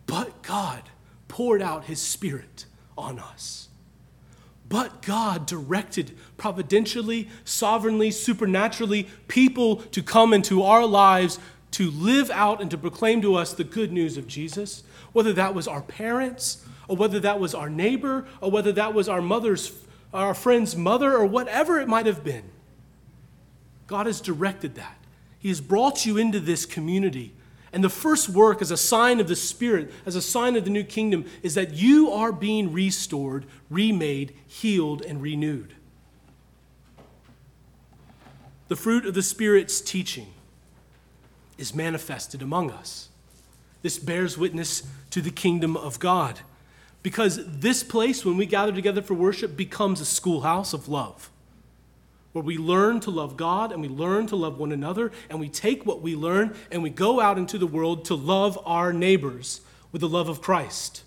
but 0.06 0.42
God 0.42 0.82
poured 1.28 1.62
out 1.62 1.84
his 1.84 2.00
Spirit 2.00 2.66
on 2.96 3.18
us. 3.18 3.68
But 4.68 5.02
God 5.02 5.46
directed 5.46 6.16
providentially, 6.36 7.28
sovereignly, 7.44 8.10
supernaturally 8.10 9.08
people 9.26 9.76
to 9.76 10.02
come 10.02 10.34
into 10.34 10.62
our 10.62 10.84
lives 10.84 11.38
to 11.72 11.90
live 11.90 12.30
out 12.30 12.60
and 12.60 12.70
to 12.70 12.78
proclaim 12.78 13.20
to 13.22 13.34
us 13.34 13.52
the 13.52 13.64
good 13.64 13.92
news 13.92 14.16
of 14.16 14.26
Jesus, 14.26 14.82
whether 15.12 15.32
that 15.32 15.54
was 15.54 15.66
our 15.66 15.82
parents, 15.82 16.64
or 16.86 16.96
whether 16.96 17.18
that 17.20 17.40
was 17.40 17.54
our 17.54 17.68
neighbor, 17.68 18.26
or 18.40 18.50
whether 18.50 18.72
that 18.72 18.94
was 18.94 19.08
our 19.08 19.22
mother's, 19.22 19.72
our 20.12 20.34
friend's 20.34 20.76
mother, 20.76 21.16
or 21.16 21.26
whatever 21.26 21.78
it 21.78 21.88
might 21.88 22.06
have 22.06 22.24
been. 22.24 22.44
God 23.86 24.06
has 24.06 24.20
directed 24.20 24.74
that. 24.76 24.98
He 25.38 25.48
has 25.48 25.60
brought 25.60 26.06
you 26.06 26.16
into 26.16 26.40
this 26.40 26.66
community. 26.66 27.34
And 27.72 27.84
the 27.84 27.90
first 27.90 28.28
work, 28.28 28.62
as 28.62 28.70
a 28.70 28.76
sign 28.76 29.20
of 29.20 29.28
the 29.28 29.36
Spirit, 29.36 29.92
as 30.06 30.16
a 30.16 30.22
sign 30.22 30.56
of 30.56 30.64
the 30.64 30.70
new 30.70 30.84
kingdom, 30.84 31.26
is 31.42 31.54
that 31.54 31.74
you 31.74 32.10
are 32.10 32.32
being 32.32 32.72
restored, 32.72 33.44
remade, 33.68 34.34
healed, 34.46 35.02
and 35.02 35.20
renewed. 35.20 35.74
The 38.68 38.76
fruit 38.76 39.06
of 39.06 39.14
the 39.14 39.22
Spirit's 39.22 39.80
teaching 39.80 40.28
is 41.56 41.74
manifested 41.74 42.42
among 42.42 42.70
us. 42.70 43.08
This 43.82 43.98
bears 43.98 44.36
witness 44.36 44.82
to 45.10 45.20
the 45.20 45.30
kingdom 45.30 45.76
of 45.76 45.98
God. 45.98 46.40
Because 47.02 47.40
this 47.46 47.82
place, 47.82 48.24
when 48.24 48.37
we 48.37 48.46
gather 48.46 48.72
together 48.72 49.02
for 49.02 49.14
worship, 49.14 49.56
becomes 49.56 50.00
a 50.00 50.04
schoolhouse 50.04 50.72
of 50.72 50.88
love 50.88 51.30
where 52.32 52.44
we 52.44 52.58
learn 52.58 53.00
to 53.00 53.11
love 53.11 53.37
God 53.37 53.72
and 53.72 53.80
we 53.80 53.88
learn 53.88 54.26
to 54.28 54.37
love 54.37 54.58
one 54.58 54.70
another, 54.70 55.11
and 55.30 55.40
we 55.40 55.48
take 55.48 55.87
what 55.87 56.02
we 56.02 56.14
learn 56.14 56.54
and 56.70 56.82
we 56.82 56.90
go 56.90 57.20
out 57.20 57.38
into 57.38 57.58
the 57.58 57.66
world 57.66 58.04
to 58.04 58.14
love 58.14 58.58
our 58.64 58.92
neighbors 58.92 59.61
with 59.90 60.00
the 60.00 60.08
love 60.08 60.28
of 60.28 60.42
Christ, 60.42 61.02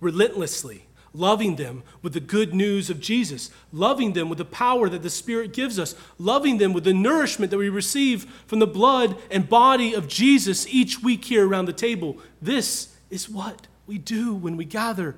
relentlessly, 0.00 0.86
loving 1.12 1.56
them 1.56 1.82
with 2.02 2.12
the 2.12 2.20
good 2.20 2.54
news 2.54 2.88
of 2.88 3.00
Jesus, 3.00 3.50
loving 3.72 4.12
them 4.12 4.28
with 4.28 4.38
the 4.38 4.44
power 4.44 4.88
that 4.88 5.02
the 5.02 5.10
Spirit 5.10 5.52
gives 5.52 5.78
us, 5.78 5.94
loving 6.18 6.58
them 6.58 6.72
with 6.72 6.84
the 6.84 6.94
nourishment 6.94 7.50
that 7.50 7.58
we 7.58 7.68
receive 7.68 8.24
from 8.46 8.60
the 8.60 8.66
blood 8.66 9.16
and 9.30 9.48
body 9.48 9.92
of 9.92 10.06
Jesus 10.06 10.66
each 10.68 11.02
week 11.02 11.24
here 11.24 11.48
around 11.48 11.66
the 11.66 11.72
table. 11.72 12.16
This 12.40 12.94
is 13.10 13.28
what 13.28 13.66
we 13.86 13.98
do 13.98 14.32
when 14.32 14.56
we 14.56 14.64
gather. 14.64 15.16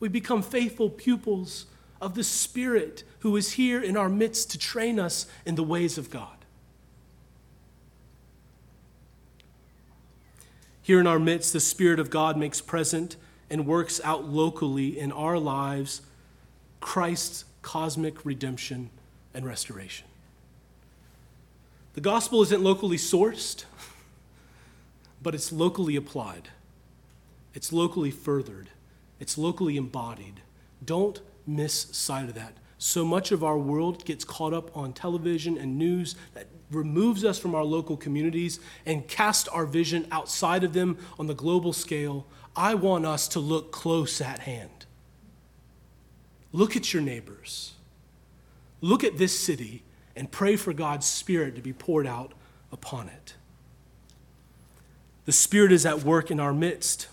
We 0.00 0.08
become 0.08 0.42
faithful 0.42 0.90
pupils 0.90 1.66
of 2.00 2.14
the 2.14 2.24
Spirit 2.24 3.04
who 3.20 3.36
is 3.36 3.52
here 3.52 3.80
in 3.82 3.96
our 3.96 4.08
midst 4.08 4.50
to 4.50 4.58
train 4.58 4.98
us 4.98 5.26
in 5.44 5.54
the 5.54 5.62
ways 5.62 5.98
of 5.98 6.10
God. 6.10 6.40
Here 10.82 10.98
in 10.98 11.06
our 11.06 11.18
midst, 11.18 11.52
the 11.52 11.60
Spirit 11.60 12.00
of 12.00 12.10
God 12.10 12.36
makes 12.36 12.60
present 12.60 13.16
and 13.50 13.66
works 13.66 14.00
out 14.02 14.24
locally 14.24 14.98
in 14.98 15.12
our 15.12 15.38
lives 15.38 16.00
Christ's 16.80 17.44
cosmic 17.62 18.24
redemption 18.24 18.88
and 19.34 19.44
restoration. 19.44 20.06
The 21.94 22.00
gospel 22.00 22.40
isn't 22.42 22.62
locally 22.62 22.96
sourced, 22.96 23.64
but 25.22 25.34
it's 25.34 25.52
locally 25.52 25.96
applied, 25.96 26.48
it's 27.52 27.72
locally 27.72 28.10
furthered, 28.10 28.68
it's 29.20 29.38
locally 29.38 29.76
embodied. 29.76 30.40
Don't 30.84 31.20
miss 31.46 31.86
sight 31.92 32.28
of 32.28 32.34
that. 32.34 32.54
So 32.78 33.04
much 33.04 33.30
of 33.30 33.44
our 33.44 33.58
world 33.58 34.04
gets 34.06 34.24
caught 34.24 34.54
up 34.54 34.74
on 34.76 34.94
television 34.94 35.58
and 35.58 35.78
news 35.78 36.16
that 36.34 36.46
removes 36.70 37.24
us 37.24 37.38
from 37.38 37.54
our 37.54 37.64
local 37.64 37.96
communities 37.96 38.58
and 38.86 39.06
casts 39.06 39.48
our 39.48 39.66
vision 39.66 40.06
outside 40.10 40.64
of 40.64 40.72
them 40.72 40.96
on 41.18 41.26
the 41.26 41.34
global 41.34 41.72
scale. 41.72 42.26
I 42.56 42.74
want 42.74 43.04
us 43.04 43.28
to 43.28 43.40
look 43.40 43.70
close 43.70 44.20
at 44.20 44.40
hand. 44.40 44.86
Look 46.52 46.74
at 46.74 46.92
your 46.94 47.02
neighbors. 47.02 47.74
Look 48.80 49.04
at 49.04 49.18
this 49.18 49.38
city 49.38 49.82
and 50.16 50.30
pray 50.30 50.56
for 50.56 50.72
God's 50.72 51.06
Spirit 51.06 51.54
to 51.56 51.60
be 51.60 51.72
poured 51.72 52.06
out 52.06 52.32
upon 52.72 53.08
it. 53.08 53.34
The 55.26 55.32
Spirit 55.32 55.70
is 55.70 55.84
at 55.84 56.02
work 56.02 56.30
in 56.30 56.40
our 56.40 56.54
midst. 56.54 57.08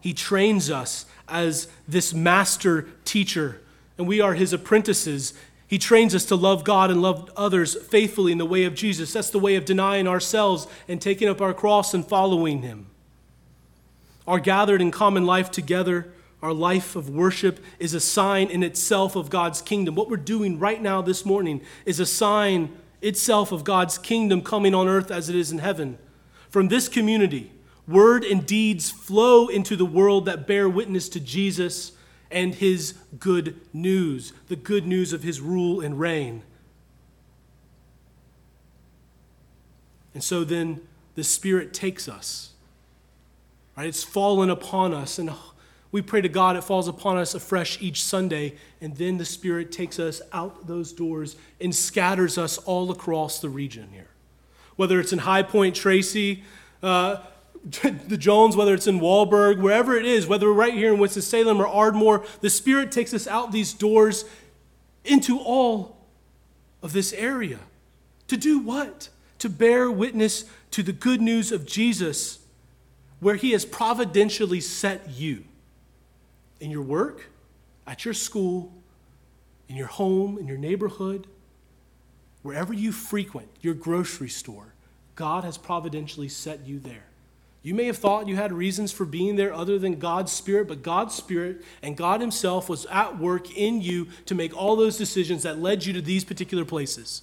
He 0.00 0.12
trains 0.12 0.70
us 0.70 1.06
as 1.28 1.68
this 1.88 2.14
master 2.14 2.88
teacher, 3.04 3.60
and 3.98 4.06
we 4.06 4.20
are 4.20 4.34
his 4.34 4.52
apprentices. 4.52 5.34
He 5.66 5.78
trains 5.78 6.14
us 6.14 6.24
to 6.26 6.36
love 6.36 6.62
God 6.64 6.90
and 6.90 7.02
love 7.02 7.30
others 7.36 7.74
faithfully 7.74 8.32
in 8.32 8.38
the 8.38 8.46
way 8.46 8.64
of 8.64 8.74
Jesus. 8.74 9.12
That's 9.12 9.30
the 9.30 9.38
way 9.38 9.56
of 9.56 9.64
denying 9.64 10.06
ourselves 10.06 10.68
and 10.86 11.00
taking 11.00 11.28
up 11.28 11.40
our 11.40 11.54
cross 11.54 11.92
and 11.94 12.06
following 12.06 12.62
him. 12.62 12.86
Our 14.26 14.38
gathered 14.38 14.80
in 14.80 14.90
common 14.90 15.24
life 15.24 15.50
together, 15.50 16.12
our 16.42 16.52
life 16.52 16.96
of 16.96 17.08
worship, 17.08 17.58
is 17.78 17.94
a 17.94 18.00
sign 18.00 18.48
in 18.48 18.62
itself 18.62 19.16
of 19.16 19.30
God's 19.30 19.62
kingdom. 19.62 19.94
What 19.94 20.10
we're 20.10 20.16
doing 20.16 20.58
right 20.58 20.80
now 20.80 21.02
this 21.02 21.24
morning 21.24 21.60
is 21.84 22.00
a 22.00 22.06
sign 22.06 22.76
itself 23.02 23.52
of 23.52 23.64
God's 23.64 23.98
kingdom 23.98 24.42
coming 24.42 24.74
on 24.74 24.88
earth 24.88 25.10
as 25.10 25.28
it 25.28 25.36
is 25.36 25.52
in 25.52 25.58
heaven. 25.58 25.98
From 26.48 26.68
this 26.68 26.88
community, 26.88 27.52
word 27.88 28.24
and 28.24 28.46
deeds 28.46 28.90
flow 28.90 29.48
into 29.48 29.76
the 29.76 29.84
world 29.84 30.24
that 30.26 30.46
bear 30.46 30.68
witness 30.68 31.08
to 31.10 31.20
Jesus 31.20 31.92
and 32.30 32.54
his 32.54 32.94
good 33.18 33.60
news, 33.72 34.32
the 34.48 34.56
good 34.56 34.86
news 34.86 35.12
of 35.12 35.22
his 35.22 35.40
rule 35.40 35.80
and 35.80 35.98
reign. 36.00 36.42
And 40.14 40.24
so 40.24 40.44
then 40.44 40.80
the 41.14 41.22
Spirit 41.22 41.74
takes 41.74 42.08
us. 42.08 42.52
Right? 43.76 43.86
It's 43.86 44.02
fallen 44.02 44.50
upon 44.50 44.94
us, 44.94 45.18
and 45.18 45.30
we 45.92 46.02
pray 46.02 46.22
to 46.22 46.28
God 46.28 46.56
it 46.56 46.64
falls 46.64 46.88
upon 46.88 47.18
us 47.18 47.34
afresh 47.34 47.80
each 47.80 48.02
Sunday, 48.02 48.54
and 48.80 48.96
then 48.96 49.18
the 49.18 49.24
Spirit 49.24 49.70
takes 49.70 49.98
us 49.98 50.22
out 50.32 50.66
those 50.66 50.92
doors 50.92 51.36
and 51.60 51.74
scatters 51.74 52.38
us 52.38 52.58
all 52.58 52.90
across 52.90 53.40
the 53.40 53.48
region 53.48 53.88
here. 53.92 54.08
Whether 54.76 55.00
it's 55.00 55.12
in 55.12 55.20
High 55.20 55.42
Point, 55.42 55.76
Tracy, 55.76 56.42
uh, 56.82 57.18
the 58.08 58.16
Jones, 58.16 58.54
whether 58.54 58.74
it's 58.74 58.86
in 58.86 59.00
Wallburg, 59.00 59.58
wherever 59.60 59.96
it 59.96 60.06
is, 60.06 60.26
whether 60.26 60.46
we're 60.46 60.52
right 60.52 60.74
here 60.74 60.92
in 60.92 61.00
Winston-Salem 61.00 61.60
or 61.60 61.66
Ardmore, 61.66 62.24
the 62.40 62.50
Spirit 62.50 62.92
takes 62.92 63.12
us 63.12 63.26
out 63.26 63.50
these 63.50 63.72
doors 63.72 64.24
into 65.04 65.38
all 65.38 65.96
of 66.80 66.92
this 66.92 67.12
area. 67.12 67.58
To 68.28 68.36
do 68.36 68.60
what? 68.60 69.08
To 69.40 69.48
bear 69.48 69.90
witness 69.90 70.44
to 70.72 70.84
the 70.84 70.92
good 70.92 71.20
news 71.20 71.50
of 71.50 71.66
Jesus, 71.66 72.38
where 73.18 73.34
He 73.34 73.50
has 73.50 73.64
providentially 73.64 74.60
set 74.60 75.10
you 75.10 75.42
in 76.60 76.70
your 76.70 76.82
work, 76.82 77.30
at 77.84 78.04
your 78.04 78.14
school, 78.14 78.72
in 79.68 79.74
your 79.74 79.88
home, 79.88 80.38
in 80.38 80.46
your 80.46 80.58
neighborhood, 80.58 81.26
wherever 82.42 82.72
you 82.72 82.92
frequent, 82.92 83.48
your 83.60 83.74
grocery 83.74 84.28
store. 84.28 84.74
God 85.16 85.42
has 85.42 85.58
providentially 85.58 86.28
set 86.28 86.64
you 86.64 86.78
there. 86.78 87.06
You 87.66 87.74
may 87.74 87.86
have 87.86 87.98
thought 87.98 88.28
you 88.28 88.36
had 88.36 88.52
reasons 88.52 88.92
for 88.92 89.04
being 89.04 89.34
there 89.34 89.52
other 89.52 89.76
than 89.76 89.98
God's 89.98 90.30
Spirit, 90.30 90.68
but 90.68 90.84
God's 90.84 91.16
Spirit 91.16 91.64
and 91.82 91.96
God 91.96 92.20
Himself 92.20 92.68
was 92.68 92.86
at 92.86 93.18
work 93.18 93.50
in 93.58 93.80
you 93.80 94.06
to 94.26 94.36
make 94.36 94.56
all 94.56 94.76
those 94.76 94.96
decisions 94.96 95.42
that 95.42 95.58
led 95.58 95.84
you 95.84 95.92
to 95.94 96.00
these 96.00 96.22
particular 96.22 96.64
places. 96.64 97.22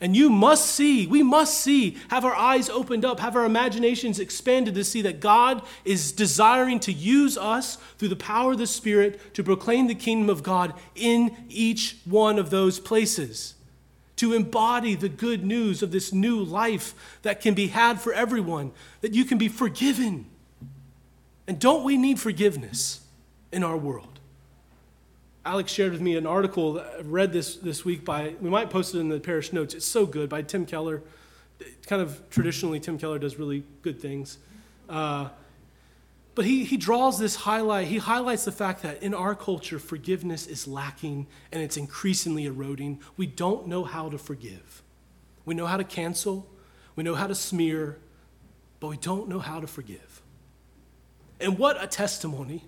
And 0.00 0.14
you 0.14 0.30
must 0.30 0.66
see, 0.66 1.08
we 1.08 1.24
must 1.24 1.58
see, 1.58 1.96
have 2.10 2.24
our 2.24 2.34
eyes 2.34 2.70
opened 2.70 3.04
up, 3.04 3.18
have 3.18 3.34
our 3.34 3.44
imaginations 3.44 4.20
expanded 4.20 4.76
to 4.76 4.84
see 4.84 5.02
that 5.02 5.18
God 5.18 5.62
is 5.84 6.12
desiring 6.12 6.78
to 6.78 6.92
use 6.92 7.36
us 7.36 7.74
through 7.98 8.10
the 8.10 8.14
power 8.14 8.52
of 8.52 8.58
the 8.58 8.68
Spirit 8.68 9.34
to 9.34 9.42
proclaim 9.42 9.88
the 9.88 9.96
kingdom 9.96 10.30
of 10.30 10.44
God 10.44 10.74
in 10.94 11.36
each 11.48 11.96
one 12.04 12.38
of 12.38 12.50
those 12.50 12.78
places 12.78 13.56
to 14.16 14.32
embody 14.32 14.94
the 14.94 15.08
good 15.08 15.44
news 15.44 15.82
of 15.82 15.90
this 15.90 16.12
new 16.12 16.42
life 16.42 16.94
that 17.22 17.40
can 17.40 17.54
be 17.54 17.68
had 17.68 18.00
for 18.00 18.12
everyone, 18.12 18.72
that 19.00 19.14
you 19.14 19.24
can 19.24 19.38
be 19.38 19.48
forgiven. 19.48 20.26
And 21.46 21.58
don't 21.58 21.82
we 21.82 21.96
need 21.96 22.20
forgiveness 22.20 23.00
in 23.50 23.64
our 23.64 23.76
world? 23.76 24.20
Alex 25.44 25.72
shared 25.72 25.92
with 25.92 26.00
me 26.00 26.16
an 26.16 26.26
article 26.26 26.74
that 26.74 26.94
I 26.98 27.02
read 27.02 27.32
this, 27.32 27.56
this 27.56 27.84
week 27.84 28.04
by, 28.04 28.34
we 28.40 28.48
might 28.48 28.70
post 28.70 28.94
it 28.94 29.00
in 29.00 29.08
the 29.08 29.18
parish 29.18 29.52
notes. 29.52 29.74
It's 29.74 29.86
so 29.86 30.06
good 30.06 30.28
by 30.28 30.42
Tim 30.42 30.66
Keller. 30.66 31.02
Kind 31.86 32.00
of 32.00 32.22
traditionally, 32.30 32.78
Tim 32.78 32.96
Keller 32.96 33.18
does 33.18 33.38
really 33.38 33.64
good 33.82 34.00
things. 34.00 34.38
Uh, 34.88 35.30
but 36.34 36.44
he, 36.44 36.64
he 36.64 36.76
draws 36.76 37.18
this 37.18 37.36
highlight, 37.36 37.88
he 37.88 37.98
highlights 37.98 38.44
the 38.44 38.52
fact 38.52 38.82
that 38.82 39.02
in 39.02 39.12
our 39.12 39.34
culture, 39.34 39.78
forgiveness 39.78 40.46
is 40.46 40.66
lacking 40.66 41.26
and 41.52 41.62
it's 41.62 41.76
increasingly 41.76 42.46
eroding. 42.46 43.00
We 43.16 43.26
don't 43.26 43.66
know 43.66 43.84
how 43.84 44.08
to 44.08 44.16
forgive. 44.16 44.82
We 45.44 45.54
know 45.54 45.66
how 45.66 45.76
to 45.76 45.84
cancel, 45.84 46.48
we 46.96 47.04
know 47.04 47.14
how 47.14 47.26
to 47.26 47.34
smear, 47.34 47.98
but 48.80 48.88
we 48.88 48.96
don't 48.96 49.28
know 49.28 49.40
how 49.40 49.60
to 49.60 49.66
forgive. 49.66 50.22
And 51.40 51.58
what 51.58 51.82
a 51.82 51.86
testimony, 51.86 52.64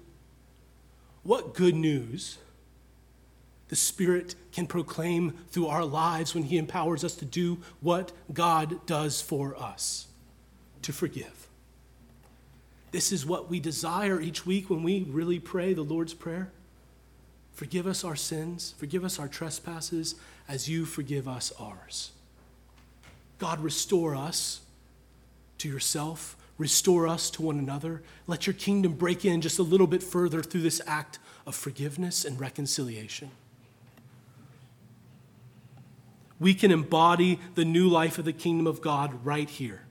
what 1.22 1.54
good 1.54 1.74
news 1.74 2.38
the 3.68 3.76
Spirit 3.76 4.34
can 4.52 4.66
proclaim 4.66 5.32
through 5.50 5.68
our 5.68 5.84
lives 5.84 6.34
when 6.34 6.44
He 6.44 6.58
empowers 6.58 7.02
us 7.02 7.14
to 7.16 7.24
do 7.24 7.58
what 7.80 8.12
God 8.32 8.84
does 8.86 9.20
for 9.20 9.56
us 9.56 10.08
to 10.82 10.92
forgive. 10.92 11.48
This 12.94 13.10
is 13.10 13.26
what 13.26 13.50
we 13.50 13.58
desire 13.58 14.20
each 14.20 14.46
week 14.46 14.70
when 14.70 14.84
we 14.84 15.02
really 15.10 15.40
pray 15.40 15.74
the 15.74 15.82
Lord's 15.82 16.14
Prayer. 16.14 16.52
Forgive 17.52 17.88
us 17.88 18.04
our 18.04 18.14
sins, 18.14 18.72
forgive 18.78 19.04
us 19.04 19.18
our 19.18 19.26
trespasses 19.26 20.14
as 20.46 20.68
you 20.68 20.84
forgive 20.84 21.26
us 21.26 21.52
ours. 21.58 22.12
God, 23.40 23.58
restore 23.58 24.14
us 24.14 24.60
to 25.58 25.68
yourself, 25.68 26.36
restore 26.56 27.08
us 27.08 27.30
to 27.30 27.42
one 27.42 27.58
another. 27.58 28.00
Let 28.28 28.46
your 28.46 28.54
kingdom 28.54 28.92
break 28.92 29.24
in 29.24 29.40
just 29.40 29.58
a 29.58 29.64
little 29.64 29.88
bit 29.88 30.00
further 30.04 30.40
through 30.40 30.62
this 30.62 30.80
act 30.86 31.18
of 31.48 31.56
forgiveness 31.56 32.24
and 32.24 32.38
reconciliation. 32.38 33.32
We 36.38 36.54
can 36.54 36.70
embody 36.70 37.40
the 37.56 37.64
new 37.64 37.88
life 37.88 38.18
of 38.18 38.24
the 38.24 38.32
kingdom 38.32 38.68
of 38.68 38.80
God 38.80 39.26
right 39.26 39.50
here. 39.50 39.82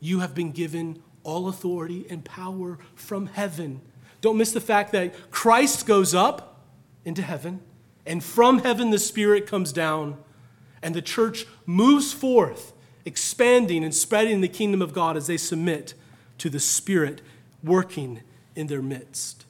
You 0.00 0.18
have 0.18 0.34
been 0.34 0.50
given 0.50 1.00
all 1.24 1.48
authority 1.48 2.06
and 2.10 2.24
power 2.24 2.78
from 2.94 3.26
heaven. 3.26 3.80
Don't 4.20 4.36
miss 4.36 4.52
the 4.52 4.60
fact 4.60 4.92
that 4.92 5.30
Christ 5.30 5.86
goes 5.86 6.14
up 6.14 6.60
into 7.04 7.22
heaven, 7.22 7.60
and 8.06 8.22
from 8.22 8.60
heaven 8.60 8.90
the 8.90 8.98
Spirit 8.98 9.46
comes 9.46 9.72
down, 9.72 10.16
and 10.82 10.94
the 10.94 11.02
church 11.02 11.46
moves 11.66 12.12
forth, 12.12 12.72
expanding 13.04 13.84
and 13.84 13.94
spreading 13.94 14.40
the 14.40 14.48
kingdom 14.48 14.82
of 14.82 14.92
God 14.92 15.16
as 15.16 15.26
they 15.26 15.36
submit 15.36 15.94
to 16.38 16.48
the 16.48 16.60
Spirit 16.60 17.20
working 17.62 18.20
in 18.54 18.66
their 18.66 18.82
midst. 18.82 19.44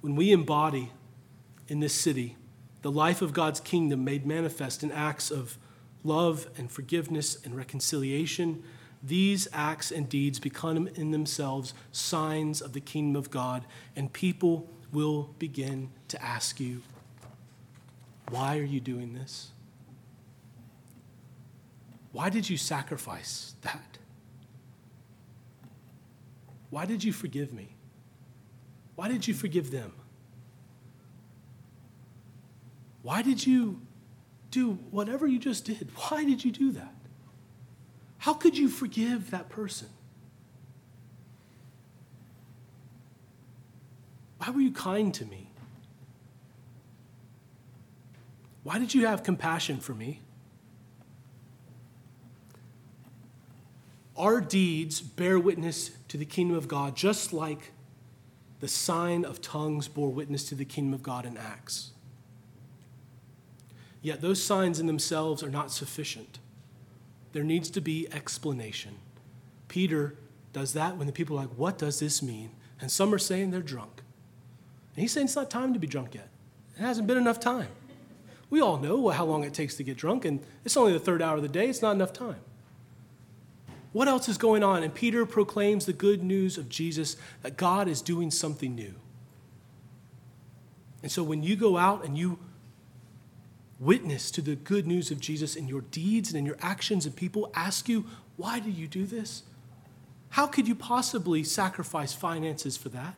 When 0.00 0.14
we 0.14 0.30
embody 0.30 0.92
in 1.68 1.80
this 1.80 1.92
city 1.92 2.36
the 2.86 2.92
life 2.92 3.20
of 3.20 3.32
God's 3.32 3.58
kingdom 3.58 4.04
made 4.04 4.24
manifest 4.24 4.84
in 4.84 4.92
acts 4.92 5.32
of 5.32 5.58
love 6.04 6.46
and 6.56 6.70
forgiveness 6.70 7.36
and 7.44 7.56
reconciliation, 7.56 8.62
these 9.02 9.48
acts 9.52 9.90
and 9.90 10.08
deeds 10.08 10.38
become 10.38 10.86
in 10.86 11.10
themselves 11.10 11.74
signs 11.90 12.62
of 12.62 12.74
the 12.74 12.80
kingdom 12.80 13.16
of 13.16 13.28
God, 13.28 13.64
and 13.96 14.12
people 14.12 14.70
will 14.92 15.34
begin 15.40 15.90
to 16.06 16.22
ask 16.22 16.60
you, 16.60 16.80
Why 18.30 18.56
are 18.56 18.62
you 18.62 18.78
doing 18.78 19.14
this? 19.14 19.50
Why 22.12 22.30
did 22.30 22.48
you 22.48 22.56
sacrifice 22.56 23.56
that? 23.62 23.98
Why 26.70 26.86
did 26.86 27.02
you 27.02 27.12
forgive 27.12 27.52
me? 27.52 27.74
Why 28.94 29.08
did 29.08 29.26
you 29.26 29.34
forgive 29.34 29.72
them? 29.72 29.92
Why 33.06 33.22
did 33.22 33.46
you 33.46 33.80
do 34.50 34.72
whatever 34.90 35.28
you 35.28 35.38
just 35.38 35.64
did? 35.64 35.90
Why 35.94 36.24
did 36.24 36.44
you 36.44 36.50
do 36.50 36.72
that? 36.72 36.92
How 38.18 38.34
could 38.34 38.58
you 38.58 38.68
forgive 38.68 39.30
that 39.30 39.48
person? 39.48 39.86
Why 44.38 44.50
were 44.50 44.60
you 44.60 44.72
kind 44.72 45.14
to 45.14 45.24
me? 45.24 45.52
Why 48.64 48.80
did 48.80 48.92
you 48.92 49.06
have 49.06 49.22
compassion 49.22 49.78
for 49.78 49.94
me? 49.94 50.18
Our 54.16 54.40
deeds 54.40 55.00
bear 55.00 55.38
witness 55.38 55.92
to 56.08 56.16
the 56.16 56.24
kingdom 56.24 56.56
of 56.56 56.66
God, 56.66 56.96
just 56.96 57.32
like 57.32 57.70
the 58.58 58.66
sign 58.66 59.24
of 59.24 59.40
tongues 59.40 59.86
bore 59.86 60.10
witness 60.10 60.48
to 60.48 60.56
the 60.56 60.64
kingdom 60.64 60.92
of 60.92 61.04
God 61.04 61.24
in 61.24 61.36
Acts. 61.36 61.92
Yet 64.06 64.20
those 64.20 64.40
signs 64.40 64.78
in 64.78 64.86
themselves 64.86 65.42
are 65.42 65.50
not 65.50 65.72
sufficient. 65.72 66.38
There 67.32 67.42
needs 67.42 67.68
to 67.70 67.80
be 67.80 68.06
explanation. 68.12 68.98
Peter 69.66 70.14
does 70.52 70.74
that 70.74 70.96
when 70.96 71.08
the 71.08 71.12
people 71.12 71.36
are 71.36 71.40
like, 71.40 71.58
What 71.58 71.76
does 71.76 71.98
this 71.98 72.22
mean? 72.22 72.50
And 72.80 72.88
some 72.88 73.12
are 73.12 73.18
saying 73.18 73.50
they're 73.50 73.62
drunk. 73.62 74.02
And 74.94 75.02
he's 75.02 75.10
saying 75.10 75.24
it's 75.24 75.34
not 75.34 75.50
time 75.50 75.72
to 75.74 75.80
be 75.80 75.88
drunk 75.88 76.14
yet. 76.14 76.28
It 76.78 76.82
hasn't 76.82 77.08
been 77.08 77.18
enough 77.18 77.40
time. 77.40 77.66
We 78.48 78.60
all 78.60 78.76
know 78.76 79.08
how 79.08 79.24
long 79.24 79.42
it 79.42 79.52
takes 79.52 79.74
to 79.74 79.82
get 79.82 79.96
drunk, 79.96 80.24
and 80.24 80.38
it's 80.64 80.76
only 80.76 80.92
the 80.92 81.00
third 81.00 81.20
hour 81.20 81.34
of 81.34 81.42
the 81.42 81.48
day. 81.48 81.68
It's 81.68 81.82
not 81.82 81.96
enough 81.96 82.12
time. 82.12 82.38
What 83.92 84.06
else 84.06 84.28
is 84.28 84.38
going 84.38 84.62
on? 84.62 84.84
And 84.84 84.94
Peter 84.94 85.26
proclaims 85.26 85.84
the 85.84 85.92
good 85.92 86.22
news 86.22 86.58
of 86.58 86.68
Jesus 86.68 87.16
that 87.42 87.56
God 87.56 87.88
is 87.88 88.02
doing 88.02 88.30
something 88.30 88.72
new. 88.72 88.94
And 91.02 91.10
so 91.10 91.24
when 91.24 91.42
you 91.42 91.56
go 91.56 91.76
out 91.76 92.04
and 92.04 92.16
you 92.16 92.38
witness 93.78 94.30
to 94.32 94.40
the 94.40 94.56
good 94.56 94.86
news 94.86 95.10
of 95.10 95.20
Jesus 95.20 95.56
in 95.56 95.68
your 95.68 95.82
deeds 95.82 96.30
and 96.30 96.38
in 96.38 96.46
your 96.46 96.58
actions, 96.60 97.06
and 97.06 97.14
people 97.14 97.50
ask 97.54 97.88
you, 97.88 98.06
Why 98.36 98.60
do 98.60 98.70
you 98.70 98.86
do 98.86 99.06
this? 99.06 99.42
How 100.30 100.46
could 100.46 100.68
you 100.68 100.74
possibly 100.74 101.44
sacrifice 101.44 102.12
finances 102.12 102.76
for 102.76 102.88
that? 102.90 103.14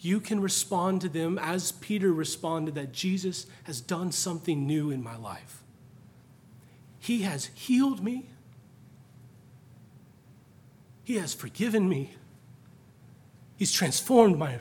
you 0.00 0.20
can 0.20 0.40
respond 0.40 1.00
to 1.00 1.08
them 1.08 1.38
as 1.38 1.72
Peter 1.72 2.12
responded 2.12 2.74
that 2.76 2.92
Jesus 2.92 3.46
has 3.64 3.80
done 3.80 4.12
something 4.12 4.66
new 4.66 4.90
in 4.90 5.02
my 5.02 5.16
life. 5.16 5.62
He 7.00 7.22
has 7.22 7.46
healed 7.54 8.02
me, 8.02 8.26
He 11.04 11.16
has 11.16 11.34
forgiven 11.34 11.88
me, 11.88 12.14
He's 13.56 13.72
transformed 13.72 14.38
my 14.38 14.60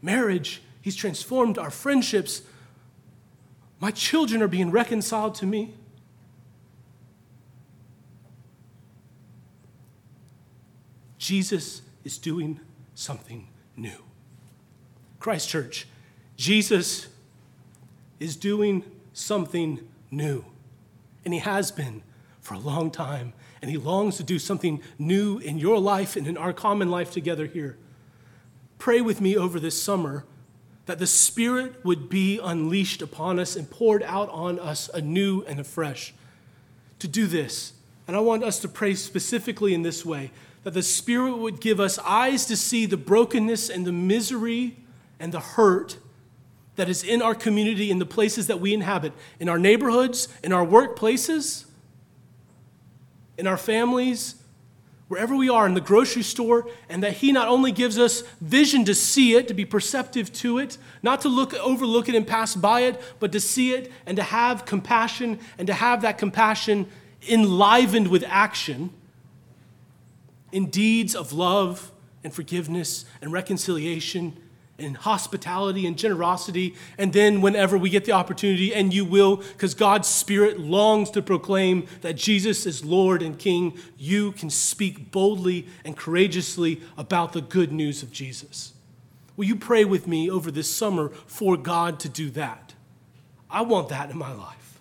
marriage, 0.00 0.62
He's 0.80 0.96
transformed 0.96 1.58
our 1.58 1.70
friendships. 1.70 2.42
My 3.82 3.90
children 3.90 4.40
are 4.42 4.48
being 4.48 4.70
reconciled 4.70 5.34
to 5.34 5.44
me. 5.44 5.74
Jesus 11.18 11.82
is 12.04 12.16
doing 12.16 12.60
something 12.94 13.48
new. 13.76 14.04
Christ 15.18 15.48
Church, 15.48 15.88
Jesus 16.36 17.08
is 18.20 18.36
doing 18.36 18.84
something 19.12 19.80
new. 20.12 20.44
And 21.24 21.34
He 21.34 21.40
has 21.40 21.72
been 21.72 22.04
for 22.40 22.54
a 22.54 22.60
long 22.60 22.88
time. 22.88 23.32
And 23.60 23.68
He 23.68 23.78
longs 23.78 24.16
to 24.18 24.22
do 24.22 24.38
something 24.38 24.80
new 24.96 25.38
in 25.38 25.58
your 25.58 25.80
life 25.80 26.14
and 26.14 26.28
in 26.28 26.36
our 26.36 26.52
common 26.52 26.88
life 26.88 27.10
together 27.10 27.46
here. 27.46 27.76
Pray 28.78 29.00
with 29.00 29.20
me 29.20 29.36
over 29.36 29.58
this 29.58 29.82
summer 29.82 30.24
that 30.86 30.98
the 30.98 31.06
Spirit 31.06 31.84
would 31.84 32.08
be 32.08 32.38
unleashed 32.42 33.02
upon 33.02 33.38
us 33.38 33.56
and 33.56 33.70
poured 33.70 34.02
out 34.02 34.28
on 34.30 34.58
us 34.58 34.88
anew 34.92 35.42
and 35.46 35.60
afresh 35.60 36.12
to 36.98 37.08
do 37.08 37.26
this. 37.26 37.72
And 38.06 38.16
I 38.16 38.20
want 38.20 38.42
us 38.42 38.58
to 38.60 38.68
pray 38.68 38.94
specifically 38.94 39.74
in 39.74 39.82
this 39.82 40.04
way 40.04 40.30
that 40.64 40.74
the 40.74 40.82
Spirit 40.82 41.36
would 41.36 41.60
give 41.60 41.80
us 41.80 41.98
eyes 42.00 42.46
to 42.46 42.56
see 42.56 42.86
the 42.86 42.96
brokenness 42.96 43.68
and 43.68 43.86
the 43.86 43.92
misery 43.92 44.76
and 45.18 45.32
the 45.32 45.40
hurt 45.40 45.98
that 46.76 46.88
is 46.88 47.04
in 47.04 47.20
our 47.22 47.34
community, 47.34 47.90
in 47.90 47.98
the 47.98 48.06
places 48.06 48.46
that 48.46 48.60
we 48.60 48.72
inhabit, 48.72 49.12
in 49.38 49.48
our 49.48 49.58
neighborhoods, 49.58 50.28
in 50.42 50.52
our 50.52 50.64
workplaces, 50.64 51.66
in 53.36 53.46
our 53.46 53.56
families, 53.56 54.36
wherever 55.12 55.36
we 55.36 55.50
are, 55.50 55.66
in 55.66 55.74
the 55.74 55.80
grocery 55.82 56.22
store, 56.22 56.66
and 56.88 57.02
that 57.02 57.12
He 57.12 57.32
not 57.32 57.46
only 57.46 57.70
gives 57.70 57.98
us 57.98 58.22
vision 58.40 58.82
to 58.86 58.94
see 58.94 59.34
it, 59.34 59.46
to 59.46 59.52
be 59.52 59.66
perceptive 59.66 60.32
to 60.32 60.56
it, 60.56 60.78
not 61.02 61.20
to 61.20 61.28
look 61.28 61.52
overlook 61.52 62.08
it 62.08 62.14
and 62.14 62.26
pass 62.26 62.56
by 62.56 62.80
it, 62.80 62.98
but 63.20 63.30
to 63.32 63.38
see 63.38 63.74
it 63.74 63.92
and 64.06 64.16
to 64.16 64.22
have 64.22 64.64
compassion 64.64 65.38
and 65.58 65.66
to 65.66 65.74
have 65.74 66.00
that 66.00 66.16
compassion 66.16 66.88
enlivened 67.28 68.08
with 68.08 68.24
action 68.26 68.88
in 70.50 70.70
deeds 70.70 71.14
of 71.14 71.34
love 71.34 71.92
and 72.24 72.32
forgiveness 72.32 73.04
and 73.20 73.34
reconciliation 73.34 74.34
and 74.82 74.96
hospitality 74.96 75.86
and 75.86 75.96
generosity. 75.96 76.74
And 76.98 77.12
then, 77.12 77.40
whenever 77.40 77.78
we 77.78 77.90
get 77.90 78.04
the 78.04 78.12
opportunity, 78.12 78.74
and 78.74 78.92
you 78.92 79.04
will, 79.04 79.36
because 79.36 79.74
God's 79.74 80.08
Spirit 80.08 80.58
longs 80.60 81.10
to 81.10 81.22
proclaim 81.22 81.86
that 82.00 82.14
Jesus 82.14 82.66
is 82.66 82.84
Lord 82.84 83.22
and 83.22 83.38
King, 83.38 83.78
you 83.98 84.32
can 84.32 84.50
speak 84.50 85.10
boldly 85.10 85.66
and 85.84 85.96
courageously 85.96 86.80
about 86.96 87.32
the 87.32 87.40
good 87.40 87.72
news 87.72 88.02
of 88.02 88.12
Jesus. 88.12 88.72
Will 89.36 89.46
you 89.46 89.56
pray 89.56 89.84
with 89.84 90.06
me 90.06 90.30
over 90.30 90.50
this 90.50 90.74
summer 90.74 91.08
for 91.26 91.56
God 91.56 91.98
to 92.00 92.08
do 92.08 92.30
that? 92.30 92.74
I 93.50 93.62
want 93.62 93.88
that 93.88 94.10
in 94.10 94.18
my 94.18 94.32
life. 94.32 94.80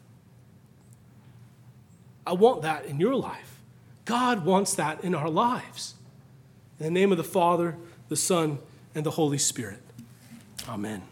I 2.26 2.34
want 2.34 2.62
that 2.62 2.86
in 2.86 3.00
your 3.00 3.16
life. 3.16 3.60
God 4.06 4.46
wants 4.46 4.74
that 4.76 5.04
in 5.04 5.16
our 5.16 5.30
lives. 5.30 5.96
In 6.80 6.86
the 6.86 6.92
name 6.92 7.12
of 7.12 7.18
the 7.18 7.24
Father, 7.24 7.78
the 8.10 8.16
Son, 8.16 8.60
and 8.96 9.06
the 9.06 9.12
Holy 9.12 9.38
Spirit. 9.38 9.81
Amen. 10.68 11.11